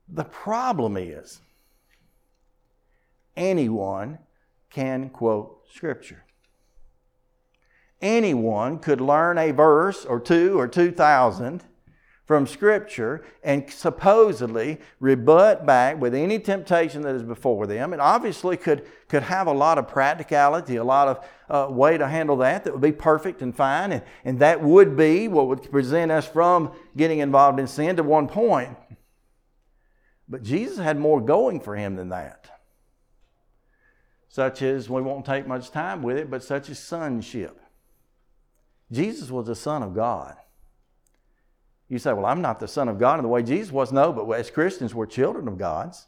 The 0.07 0.23
problem 0.23 0.97
is, 0.97 1.41
anyone 3.35 4.19
can 4.69 5.09
quote 5.09 5.63
Scripture 5.73 6.23
anyone 8.01 8.79
could 8.79 9.01
learn 9.01 9.37
a 9.37 9.51
verse 9.51 10.05
or 10.05 10.19
two 10.19 10.59
or 10.59 10.67
two 10.67 10.91
thousand 10.91 11.63
from 12.25 12.45
Scripture 12.45 13.23
and 13.41 13.69
supposedly 13.71 14.79
rebut 14.99 15.65
back 15.65 15.97
with 15.97 16.13
any 16.13 16.37
temptation 16.37 17.01
that 17.03 17.15
is 17.15 17.23
before 17.23 17.65
them. 17.65 17.93
And 17.93 18.01
obviously 18.01 18.57
could, 18.57 18.85
could 19.07 19.23
have 19.23 19.47
a 19.47 19.53
lot 19.53 19.77
of 19.77 19.87
practicality, 19.87 20.75
a 20.75 20.83
lot 20.83 21.07
of 21.07 21.25
uh, 21.49 21.71
way 21.71 21.97
to 21.97 22.05
handle 22.05 22.35
that 22.37 22.65
that 22.65 22.73
would 22.73 22.81
be 22.81 22.91
perfect 22.91 23.41
and 23.41 23.55
fine. 23.55 23.93
And, 23.93 24.03
and 24.25 24.39
that 24.39 24.61
would 24.61 24.97
be 24.97 25.29
what 25.29 25.47
would 25.47 25.71
present 25.71 26.11
us 26.11 26.27
from 26.27 26.73
getting 26.97 27.19
involved 27.19 27.61
in 27.61 27.67
sin 27.67 27.95
to 27.95 28.03
one 28.03 28.27
point. 28.27 28.75
But 30.27 30.43
Jesus 30.43 30.79
had 30.79 30.99
more 30.99 31.21
going 31.21 31.61
for 31.61 31.77
him 31.77 31.95
than 31.95 32.09
that. 32.09 32.51
Such 34.27 34.61
as, 34.61 34.89
we 34.89 35.01
won't 35.01 35.25
take 35.25 35.47
much 35.47 35.71
time 35.71 36.03
with 36.03 36.17
it, 36.17 36.29
but 36.29 36.43
such 36.43 36.69
as 36.69 36.77
sonship. 36.77 37.57
Jesus 38.91 39.29
was 39.29 39.47
the 39.47 39.55
Son 39.55 39.83
of 39.83 39.93
God. 39.93 40.35
You 41.89 41.99
say, 41.99 42.13
Well, 42.13 42.25
I'm 42.25 42.41
not 42.41 42.59
the 42.59 42.67
Son 42.67 42.87
of 42.89 42.99
God 42.99 43.19
in 43.19 43.23
the 43.23 43.29
way 43.29 43.43
Jesus 43.43 43.71
was. 43.71 43.91
No, 43.91 44.11
but 44.11 44.29
as 44.31 44.49
Christians, 44.49 44.93
we're 44.93 45.05
children 45.05 45.47
of 45.47 45.57
God's. 45.57 46.05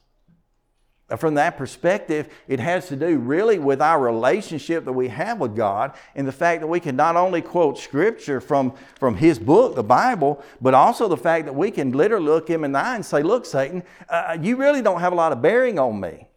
From 1.17 1.33
that 1.35 1.57
perspective, 1.57 2.29
it 2.47 2.59
has 2.59 2.87
to 2.89 2.95
do 2.95 3.17
really 3.17 3.57
with 3.57 3.81
our 3.81 3.99
relationship 3.99 4.85
that 4.85 4.93
we 4.93 5.07
have 5.07 5.39
with 5.39 5.55
God 5.55 5.93
and 6.13 6.27
the 6.27 6.31
fact 6.31 6.61
that 6.61 6.67
we 6.67 6.79
can 6.79 6.95
not 6.95 7.15
only 7.15 7.41
quote 7.41 7.79
Scripture 7.79 8.39
from, 8.39 8.73
from 8.99 9.15
His 9.15 9.39
book, 9.39 9.75
the 9.75 9.83
Bible, 9.83 10.43
but 10.61 10.75
also 10.75 11.07
the 11.07 11.17
fact 11.17 11.45
that 11.45 11.53
we 11.53 11.71
can 11.71 11.93
literally 11.93 12.25
look 12.25 12.47
Him 12.47 12.63
in 12.63 12.73
the 12.73 12.79
eye 12.79 12.95
and 12.95 13.05
say, 13.05 13.23
Look, 13.23 13.45
Satan, 13.45 13.83
uh, 14.07 14.37
you 14.39 14.55
really 14.55 14.83
don't 14.83 14.99
have 14.99 15.13
a 15.13 15.15
lot 15.15 15.31
of 15.31 15.41
bearing 15.41 15.79
on 15.79 15.99
me. 15.99 16.28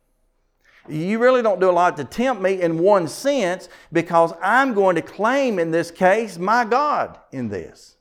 You 0.89 1.19
really 1.21 1.43
don't 1.43 1.61
do 1.61 1.71
a 1.71 1.73
lot 1.73 1.97
to 1.99 2.05
tempt 2.05 2.43
me 2.43 2.61
in 2.61 2.79
one 2.79 3.07
sense 3.07 3.69
because 3.93 4.33
I'm 4.43 4.75
going 4.75 4.97
to 4.97 5.03
claim 5.03 5.59
in 5.59 5.71
this 5.71 5.91
case 5.91 6.39
my 6.39 6.65
God 6.65 7.19
in 7.31 7.49
this. 7.49 7.97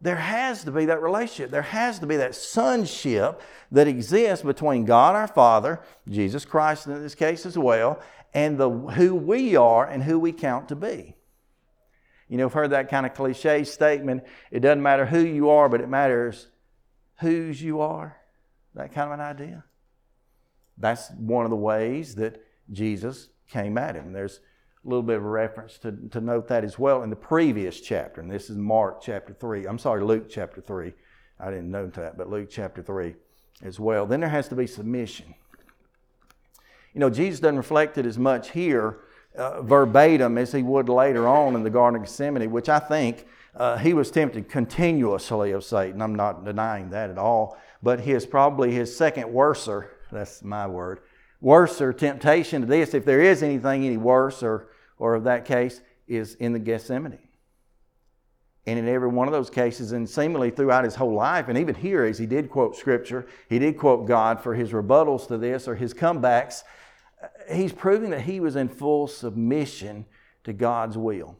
There 0.00 0.16
has 0.16 0.64
to 0.64 0.70
be 0.70 0.86
that 0.86 1.02
relationship. 1.02 1.50
There 1.50 1.62
has 1.62 1.98
to 1.98 2.06
be 2.06 2.16
that 2.16 2.34
sonship 2.34 3.42
that 3.72 3.88
exists 3.88 4.44
between 4.44 4.84
God 4.84 5.16
our 5.16 5.26
Father, 5.26 5.80
Jesus 6.08 6.44
Christ 6.44 6.86
in 6.86 7.02
this 7.02 7.16
case 7.16 7.44
as 7.44 7.58
well, 7.58 8.00
and 8.32 8.56
the, 8.56 8.70
who 8.70 9.14
we 9.14 9.56
are 9.56 9.86
and 9.86 10.02
who 10.02 10.18
we 10.18 10.32
count 10.32 10.68
to 10.68 10.76
be. 10.76 11.14
You 12.28 12.36
know, 12.36 12.46
I've 12.46 12.52
heard 12.52 12.70
that 12.70 12.90
kind 12.90 13.06
of 13.06 13.14
cliche 13.14 13.64
statement. 13.64 14.22
It 14.50 14.60
doesn't 14.60 14.82
matter 14.82 15.06
who 15.06 15.20
you 15.20 15.50
are, 15.50 15.68
but 15.68 15.80
it 15.80 15.88
matters 15.88 16.46
whose 17.18 17.60
you 17.60 17.80
are. 17.80 18.16
That 18.74 18.92
kind 18.92 19.12
of 19.12 19.18
an 19.18 19.24
idea. 19.24 19.64
That's 20.78 21.10
one 21.12 21.44
of 21.44 21.50
the 21.50 21.56
ways 21.56 22.14
that 22.16 22.42
Jesus 22.70 23.28
came 23.48 23.78
at 23.78 23.94
him. 23.94 24.12
There's 24.12 24.40
a 24.84 24.88
little 24.88 25.02
bit 25.02 25.16
of 25.16 25.24
a 25.24 25.28
reference 25.28 25.78
to, 25.78 25.92
to 26.10 26.20
note 26.20 26.48
that 26.48 26.64
as 26.64 26.78
well 26.78 27.02
in 27.02 27.10
the 27.10 27.16
previous 27.16 27.80
chapter, 27.80 28.20
and 28.20 28.30
this 28.30 28.50
is 28.50 28.56
Mark 28.56 29.00
chapter 29.02 29.32
3. 29.32 29.66
I'm 29.66 29.78
sorry, 29.78 30.02
Luke 30.02 30.28
chapter 30.28 30.60
3. 30.60 30.92
I 31.40 31.50
didn't 31.50 31.70
note 31.70 31.94
that, 31.94 32.16
but 32.16 32.28
Luke 32.28 32.48
chapter 32.50 32.82
3 32.82 33.14
as 33.62 33.80
well. 33.80 34.06
Then 34.06 34.20
there 34.20 34.28
has 34.28 34.48
to 34.48 34.54
be 34.54 34.66
submission. 34.66 35.34
You 36.94 37.00
know, 37.00 37.10
Jesus 37.10 37.40
doesn't 37.40 37.56
reflect 37.56 37.98
it 37.98 38.06
as 38.06 38.18
much 38.18 38.50
here 38.50 39.00
uh, 39.36 39.62
verbatim 39.62 40.38
as 40.38 40.52
he 40.52 40.62
would 40.62 40.88
later 40.88 41.28
on 41.28 41.54
in 41.54 41.62
the 41.62 41.70
Garden 41.70 42.00
of 42.00 42.06
Gethsemane, 42.06 42.50
which 42.50 42.68
I 42.68 42.78
think 42.78 43.26
uh, 43.54 43.76
he 43.76 43.92
was 43.92 44.10
tempted 44.10 44.48
continuously 44.48 45.52
of 45.52 45.64
Satan. 45.64 46.02
I'm 46.02 46.14
not 46.14 46.44
denying 46.44 46.90
that 46.90 47.10
at 47.10 47.18
all. 47.18 47.56
But 47.82 48.00
his 48.00 48.26
probably 48.26 48.72
his 48.72 48.96
second 48.96 49.32
worser, 49.32 49.90
that's 50.10 50.42
my 50.42 50.66
word, 50.66 51.00
Worse 51.40 51.80
or 51.80 51.92
temptation 51.92 52.62
to 52.62 52.66
this, 52.66 52.94
if 52.94 53.04
there 53.04 53.20
is 53.20 53.42
anything 53.42 53.84
any 53.84 53.96
worse 53.96 54.42
or, 54.42 54.70
or 54.98 55.14
of 55.14 55.24
that 55.24 55.44
case, 55.44 55.80
is 56.08 56.34
in 56.36 56.52
the 56.52 56.58
Gethsemane. 56.58 57.18
And 58.66 58.78
in 58.78 58.88
every 58.88 59.08
one 59.08 59.28
of 59.28 59.32
those 59.32 59.48
cases, 59.48 59.92
and 59.92 60.08
seemingly 60.08 60.50
throughout 60.50 60.84
his 60.84 60.96
whole 60.96 61.14
life, 61.14 61.48
and 61.48 61.56
even 61.56 61.74
here, 61.74 62.04
as 62.04 62.18
he 62.18 62.26
did 62.26 62.50
quote 62.50 62.76
Scripture, 62.76 63.26
he 63.48 63.58
did 63.58 63.78
quote 63.78 64.06
God 64.06 64.42
for 64.42 64.54
his 64.54 64.72
rebuttals 64.72 65.28
to 65.28 65.38
this 65.38 65.68
or 65.68 65.76
his 65.76 65.94
comebacks, 65.94 66.64
he's 67.50 67.72
proving 67.72 68.10
that 68.10 68.22
he 68.22 68.40
was 68.40 68.56
in 68.56 68.68
full 68.68 69.06
submission 69.06 70.06
to 70.44 70.52
God's 70.52 70.98
will. 70.98 71.38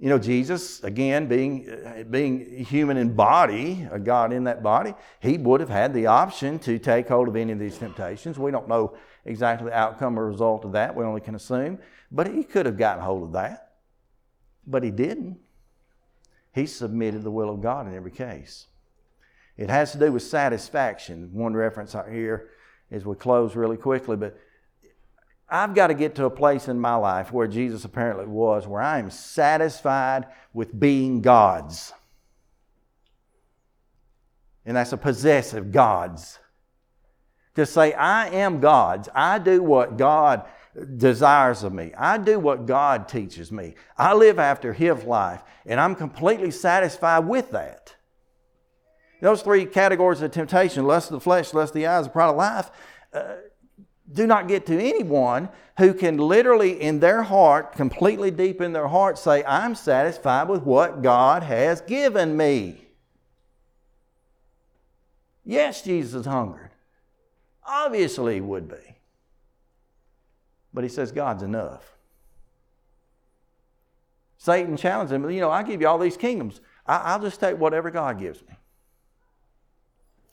You 0.00 0.08
know, 0.08 0.18
Jesus, 0.18 0.82
again, 0.84 1.26
being, 1.26 2.06
being 2.08 2.64
human 2.64 2.96
in 2.96 3.14
body, 3.14 3.88
a 3.90 3.98
God 3.98 4.32
in 4.32 4.44
that 4.44 4.62
body, 4.62 4.94
he 5.18 5.38
would 5.38 5.58
have 5.58 5.68
had 5.68 5.92
the 5.92 6.06
option 6.06 6.60
to 6.60 6.78
take 6.78 7.08
hold 7.08 7.26
of 7.26 7.34
any 7.34 7.52
of 7.52 7.58
these 7.58 7.78
temptations. 7.78 8.38
We 8.38 8.52
don't 8.52 8.68
know 8.68 8.96
exactly 9.24 9.70
the 9.70 9.76
outcome 9.76 10.16
or 10.16 10.26
result 10.26 10.64
of 10.64 10.72
that. 10.72 10.94
We 10.94 11.04
only 11.04 11.20
can 11.20 11.34
assume. 11.34 11.80
But 12.12 12.28
he 12.28 12.44
could 12.44 12.66
have 12.66 12.76
gotten 12.76 13.02
hold 13.02 13.24
of 13.24 13.32
that. 13.32 13.72
But 14.66 14.84
he 14.84 14.92
didn't. 14.92 15.40
He 16.54 16.66
submitted 16.66 17.24
the 17.24 17.30
will 17.32 17.50
of 17.50 17.60
God 17.60 17.88
in 17.88 17.94
every 17.94 18.12
case. 18.12 18.66
It 19.56 19.68
has 19.68 19.90
to 19.92 19.98
do 19.98 20.12
with 20.12 20.22
satisfaction. 20.22 21.30
One 21.32 21.54
reference 21.54 21.96
out 21.96 22.08
here 22.08 22.50
as 22.92 23.04
we 23.04 23.16
close 23.16 23.56
really 23.56 23.76
quickly, 23.76 24.16
but 24.16 24.38
I've 25.50 25.74
got 25.74 25.86
to 25.86 25.94
get 25.94 26.14
to 26.16 26.26
a 26.26 26.30
place 26.30 26.68
in 26.68 26.78
my 26.78 26.94
life 26.94 27.32
where 27.32 27.46
Jesus 27.46 27.84
apparently 27.84 28.26
was, 28.26 28.66
where 28.66 28.82
I 28.82 28.98
am 28.98 29.10
satisfied 29.10 30.26
with 30.52 30.78
being 30.78 31.22
God's. 31.22 31.92
And 34.66 34.76
that's 34.76 34.92
a 34.92 34.98
possessive 34.98 35.72
God's. 35.72 36.38
To 37.54 37.64
say, 37.64 37.94
I 37.94 38.28
am 38.28 38.60
God's. 38.60 39.08
I 39.14 39.38
do 39.38 39.62
what 39.62 39.96
God 39.96 40.44
desires 40.96 41.62
of 41.62 41.72
me. 41.72 41.92
I 41.96 42.18
do 42.18 42.38
what 42.38 42.66
God 42.66 43.08
teaches 43.08 43.50
me. 43.50 43.74
I 43.96 44.14
live 44.14 44.38
after 44.38 44.72
His 44.74 45.02
life, 45.04 45.42
and 45.64 45.80
I'm 45.80 45.94
completely 45.94 46.50
satisfied 46.50 47.20
with 47.20 47.50
that. 47.52 47.94
Those 49.20 49.42
three 49.42 49.64
categories 49.64 50.20
of 50.20 50.30
temptation 50.30 50.84
lust 50.84 51.10
of 51.10 51.14
the 51.14 51.20
flesh, 51.20 51.52
lust 51.52 51.70
of 51.70 51.74
the 51.74 51.86
eyes, 51.86 52.04
the 52.04 52.10
pride 52.10 52.28
of 52.28 52.36
life. 52.36 52.70
Uh, 53.12 53.34
do 54.10 54.26
not 54.26 54.48
get 54.48 54.66
to 54.66 54.78
anyone 54.78 55.48
who 55.78 55.92
can 55.92 56.16
literally, 56.16 56.80
in 56.80 57.00
their 57.00 57.22
heart, 57.22 57.72
completely 57.72 58.30
deep 58.30 58.60
in 58.60 58.72
their 58.72 58.88
heart, 58.88 59.18
say, 59.18 59.44
I'm 59.44 59.74
satisfied 59.74 60.48
with 60.48 60.62
what 60.62 61.02
God 61.02 61.42
has 61.42 61.80
given 61.82 62.36
me. 62.36 62.86
Yes, 65.44 65.82
Jesus 65.82 66.26
hungered. 66.26 66.70
Obviously, 67.64 68.34
he 68.34 68.40
would 68.40 68.68
be. 68.68 68.96
But 70.72 70.84
he 70.84 70.90
says, 70.90 71.12
God's 71.12 71.42
enough. 71.42 71.96
Satan 74.38 74.76
challenged 74.76 75.12
him, 75.12 75.28
you 75.30 75.40
know, 75.40 75.50
I 75.50 75.62
give 75.62 75.80
you 75.80 75.88
all 75.88 75.98
these 75.98 76.16
kingdoms. 76.16 76.60
I'll 76.86 77.20
just 77.20 77.40
take 77.40 77.58
whatever 77.58 77.90
God 77.90 78.18
gives 78.18 78.40
me. 78.42 78.54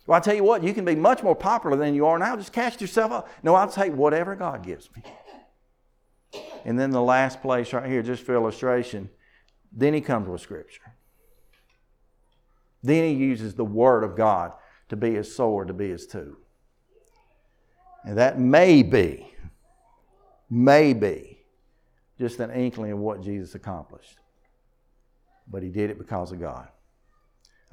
Well, 0.08 0.18
I 0.18 0.20
tell 0.22 0.36
you 0.36 0.44
what, 0.44 0.64
you 0.64 0.74
can 0.74 0.86
be 0.86 0.96
much 0.96 1.24
more 1.24 1.36
popular 1.36 1.76
than 1.78 1.96
you 1.96 2.06
are 2.06 2.20
now. 2.20 2.36
Just 2.36 2.54
cast 2.54 2.80
yourself 2.80 3.12
up. 3.12 3.30
No, 3.42 3.56
I'll 3.56 3.70
take 3.70 3.94
whatever 3.94 4.36
God 4.36 4.64
gives 4.64 4.90
me. 4.96 5.04
And 6.64 6.80
then 6.80 6.92
the 6.92 7.02
last 7.02 7.42
place 7.42 7.74
right 7.74 7.90
here, 7.90 8.02
just 8.04 8.24
for 8.24 8.34
illustration, 8.34 9.10
then 9.72 9.94
he 9.94 10.02
comes 10.02 10.28
with 10.28 10.42
Scripture. 10.42 10.94
Then 12.84 13.04
he 13.06 13.16
uses 13.16 13.56
the 13.56 13.66
Word 13.66 14.04
of 14.04 14.16
God 14.16 14.54
to 14.90 14.96
be 14.96 15.16
his 15.16 15.36
sword, 15.36 15.70
to 15.70 15.74
be 15.74 15.90
his 15.90 16.06
tool. 16.06 16.36
And 18.04 18.18
that 18.18 18.40
may 18.40 18.84
be, 18.84 19.34
may 20.50 20.94
be, 20.94 21.40
just 22.20 22.40
an 22.40 22.52
inkling 22.52 22.92
of 22.92 23.00
what 23.00 23.22
Jesus 23.22 23.56
accomplished. 23.56 24.18
But 25.48 25.64
he 25.64 25.70
did 25.70 25.90
it 25.90 25.98
because 25.98 26.32
of 26.32 26.40
God. 26.40 26.68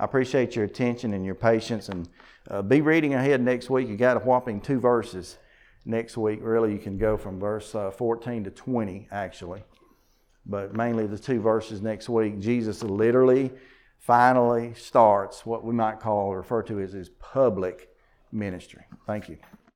I 0.02 0.04
appreciate 0.04 0.56
your 0.56 0.64
attention 0.64 1.14
and 1.14 1.24
your 1.24 1.36
patience. 1.36 1.88
And 1.88 2.08
uh, 2.50 2.60
be 2.60 2.80
reading 2.80 3.14
ahead 3.14 3.40
next 3.40 3.70
week. 3.70 3.86
You 3.86 3.96
got 3.96 4.16
a 4.16 4.20
whopping 4.20 4.60
two 4.60 4.80
verses 4.80 5.38
next 5.84 6.16
week. 6.16 6.40
Really, 6.42 6.72
you 6.72 6.80
can 6.80 6.98
go 6.98 7.16
from 7.16 7.38
verse 7.38 7.72
uh, 7.72 7.92
14 7.92 8.42
to 8.42 8.50
20, 8.50 9.06
actually. 9.12 9.62
But 10.44 10.74
mainly 10.74 11.06
the 11.06 11.16
two 11.16 11.40
verses 11.40 11.80
next 11.82 12.08
week. 12.08 12.40
Jesus 12.40 12.82
literally, 12.82 13.52
finally 14.00 14.74
starts 14.74 15.46
what 15.46 15.62
we 15.62 15.72
might 15.72 16.00
call 16.00 16.34
refer 16.34 16.64
to 16.64 16.80
as 16.80 16.92
his 16.92 17.08
public 17.08 17.88
ministry. 18.32 18.82
Thank 19.06 19.28
you. 19.28 19.38